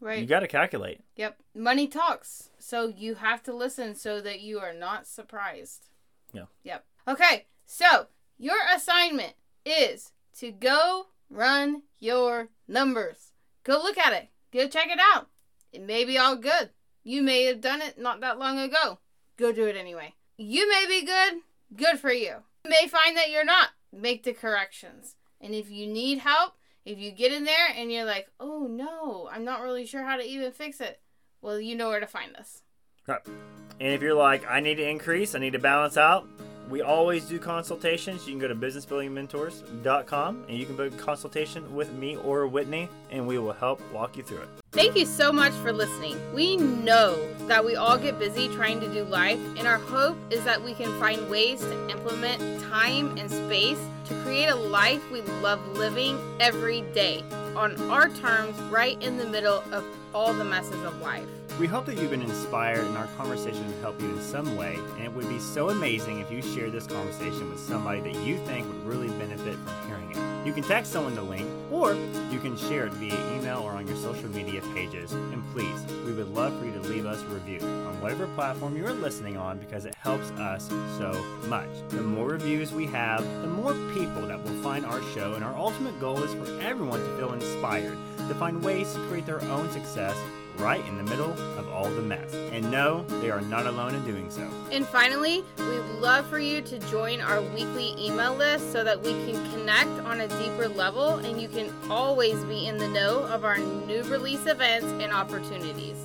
right. 0.00 0.18
you 0.18 0.26
got 0.26 0.40
to 0.40 0.48
calculate. 0.48 1.00
Yep. 1.16 1.38
Money 1.54 1.86
talks. 1.86 2.50
So 2.58 2.88
you 2.88 3.16
have 3.16 3.42
to 3.44 3.54
listen 3.54 3.94
so 3.94 4.20
that 4.20 4.40
you 4.40 4.58
are 4.58 4.74
not 4.74 5.06
surprised. 5.06 5.88
Yeah. 6.32 6.46
Yep. 6.64 6.84
Okay. 7.08 7.46
So 7.64 8.06
your 8.38 8.56
assignment 8.74 9.34
is 9.64 10.12
to 10.38 10.50
go 10.50 11.06
run 11.28 11.82
your 11.98 12.48
numbers. 12.66 13.32
Go 13.64 13.74
look 13.74 13.98
at 13.98 14.12
it. 14.12 14.28
Go 14.52 14.66
check 14.68 14.88
it 14.88 14.98
out. 15.14 15.28
It 15.72 15.82
may 15.82 16.04
be 16.04 16.18
all 16.18 16.36
good. 16.36 16.70
You 17.10 17.22
may 17.22 17.42
have 17.46 17.60
done 17.60 17.82
it 17.82 17.98
not 17.98 18.20
that 18.20 18.38
long 18.38 18.60
ago. 18.60 19.00
Go 19.36 19.50
do 19.50 19.66
it 19.66 19.76
anyway. 19.76 20.14
You 20.36 20.70
may 20.70 20.86
be 20.86 21.04
good. 21.04 21.40
Good 21.74 21.98
for 21.98 22.12
you. 22.12 22.36
You 22.64 22.70
may 22.70 22.86
find 22.86 23.16
that 23.16 23.30
you're 23.30 23.44
not. 23.44 23.70
Make 23.92 24.22
the 24.22 24.32
corrections. 24.32 25.16
And 25.40 25.52
if 25.52 25.68
you 25.68 25.88
need 25.88 26.18
help, 26.18 26.52
if 26.84 27.00
you 27.00 27.10
get 27.10 27.32
in 27.32 27.42
there 27.42 27.66
and 27.74 27.90
you're 27.90 28.04
like, 28.04 28.28
oh 28.38 28.68
no, 28.70 29.28
I'm 29.32 29.44
not 29.44 29.60
really 29.60 29.86
sure 29.86 30.04
how 30.04 30.18
to 30.18 30.22
even 30.22 30.52
fix 30.52 30.80
it, 30.80 31.00
well, 31.42 31.58
you 31.58 31.74
know 31.74 31.88
where 31.88 31.98
to 31.98 32.06
find 32.06 32.36
us. 32.36 32.62
And 33.08 33.88
if 33.92 34.02
you're 34.02 34.14
like, 34.14 34.48
I 34.48 34.60
need 34.60 34.76
to 34.76 34.88
increase, 34.88 35.34
I 35.34 35.40
need 35.40 35.54
to 35.54 35.58
balance 35.58 35.96
out, 35.96 36.28
we 36.70 36.82
always 36.82 37.24
do 37.24 37.38
consultations. 37.38 38.26
You 38.26 38.32
can 38.32 38.40
go 38.40 38.48
to 38.48 38.54
businessbuildingmentors.com 38.54 40.44
and 40.48 40.56
you 40.56 40.64
can 40.64 40.76
book 40.76 40.94
a 40.94 40.96
consultation 40.96 41.74
with 41.74 41.92
me 41.92 42.16
or 42.16 42.46
Whitney, 42.46 42.88
and 43.10 43.26
we 43.26 43.38
will 43.38 43.52
help 43.52 43.82
walk 43.92 44.16
you 44.16 44.22
through 44.22 44.42
it. 44.42 44.48
Thank 44.72 44.96
you 44.96 45.04
so 45.04 45.32
much 45.32 45.52
for 45.54 45.72
listening. 45.72 46.16
We 46.32 46.56
know 46.56 47.18
that 47.48 47.64
we 47.64 47.74
all 47.74 47.98
get 47.98 48.20
busy 48.20 48.48
trying 48.48 48.78
to 48.80 48.88
do 48.88 49.02
life, 49.02 49.40
and 49.58 49.66
our 49.66 49.78
hope 49.78 50.16
is 50.30 50.44
that 50.44 50.62
we 50.62 50.74
can 50.74 50.96
find 51.00 51.28
ways 51.28 51.60
to 51.60 51.90
implement 51.90 52.62
time 52.62 53.18
and 53.18 53.28
space 53.28 53.80
to 54.04 54.14
create 54.22 54.46
a 54.46 54.54
life 54.54 55.02
we 55.10 55.22
love 55.42 55.60
living 55.76 56.16
every 56.38 56.82
day 56.94 57.24
on 57.56 57.80
our 57.90 58.08
terms, 58.10 58.56
right 58.70 59.00
in 59.02 59.16
the 59.16 59.26
middle 59.26 59.64
of 59.72 59.84
all 60.14 60.32
the 60.32 60.44
messes 60.44 60.84
of 60.84 61.00
life. 61.00 61.26
We 61.60 61.66
hope 61.66 61.84
that 61.86 61.98
you've 61.98 62.08
been 62.08 62.22
inspired 62.22 62.86
and 62.86 62.96
our 62.96 63.06
conversation 63.18 63.62
has 63.64 63.80
helped 63.82 64.00
you 64.00 64.08
in 64.08 64.22
some 64.22 64.56
way, 64.56 64.78
and 64.96 65.04
it 65.04 65.12
would 65.12 65.28
be 65.28 65.38
so 65.38 65.68
amazing 65.68 66.20
if 66.20 66.32
you 66.32 66.40
shared 66.40 66.72
this 66.72 66.86
conversation 66.86 67.50
with 67.50 67.60
somebody 67.60 68.00
that 68.00 68.14
you 68.24 68.38
think 68.46 68.66
would 68.66 68.86
really 68.86 69.08
benefit 69.18 69.56
from 69.56 69.86
hearing 69.86 70.10
it. 70.10 70.46
You 70.46 70.50
You 70.50 70.54
can 70.54 70.64
text 70.64 70.90
someone 70.90 71.14
the 71.14 71.22
link, 71.22 71.48
or 71.70 71.94
you 72.32 72.40
can 72.40 72.56
share 72.56 72.86
it 72.86 72.92
via 72.94 73.14
email 73.36 73.58
or 73.58 73.70
on 73.70 73.86
your 73.86 73.96
social 73.98 74.28
media 74.30 74.60
pages. 74.74 75.12
And 75.12 75.44
please, 75.52 75.80
we 76.04 76.12
would 76.12 76.34
love 76.34 76.58
for 76.58 76.64
you 76.64 76.72
to 76.72 76.80
leave 76.80 77.06
us 77.06 77.22
a 77.22 77.26
review 77.26 77.60
on 77.60 78.00
whatever 78.00 78.26
platform 78.34 78.76
you 78.76 78.84
are 78.84 78.92
listening 78.92 79.36
on 79.36 79.58
because 79.58 79.84
it 79.84 79.94
helps 79.94 80.28
us 80.32 80.66
so 80.98 81.12
much. 81.46 81.68
The 81.90 82.02
more 82.02 82.30
reviews 82.30 82.72
we 82.72 82.86
have, 82.86 83.22
the 83.42 83.46
more 83.46 83.74
people 83.94 84.22
that 84.22 84.42
will 84.42 84.60
find 84.60 84.84
our 84.84 85.00
show, 85.14 85.34
and 85.34 85.44
our 85.44 85.54
ultimate 85.54 86.00
goal 86.00 86.20
is 86.20 86.34
for 86.34 86.60
everyone 86.60 86.98
to 86.98 87.16
feel 87.16 87.32
inspired, 87.32 87.96
to 88.16 88.34
find 88.34 88.60
ways 88.60 88.92
to 88.94 89.06
create 89.06 89.26
their 89.26 89.42
own 89.42 89.70
success 89.70 90.16
right 90.60 90.84
in 90.86 90.96
the 90.96 91.02
middle 91.04 91.32
of 91.58 91.68
all 91.68 91.88
the 91.90 92.02
mess. 92.02 92.32
And 92.52 92.70
no, 92.70 93.02
they 93.20 93.30
are 93.30 93.40
not 93.40 93.66
alone 93.66 93.94
in 93.94 94.04
doing 94.04 94.30
so. 94.30 94.48
And 94.70 94.86
finally, 94.86 95.42
we'd 95.58 96.00
love 96.00 96.26
for 96.26 96.38
you 96.38 96.60
to 96.62 96.78
join 96.90 97.20
our 97.20 97.40
weekly 97.40 97.94
email 97.98 98.34
list 98.34 98.72
so 98.72 98.84
that 98.84 99.00
we 99.00 99.10
can 99.10 99.50
connect 99.52 99.90
on 100.06 100.20
a 100.20 100.28
deeper 100.28 100.68
level 100.68 101.16
and 101.16 101.40
you 101.40 101.48
can 101.48 101.72
always 101.90 102.42
be 102.44 102.66
in 102.66 102.78
the 102.78 102.88
know 102.88 103.24
of 103.24 103.44
our 103.44 103.58
new 103.58 104.02
release 104.04 104.46
events 104.46 104.86
and 105.02 105.12
opportunities. 105.12 105.96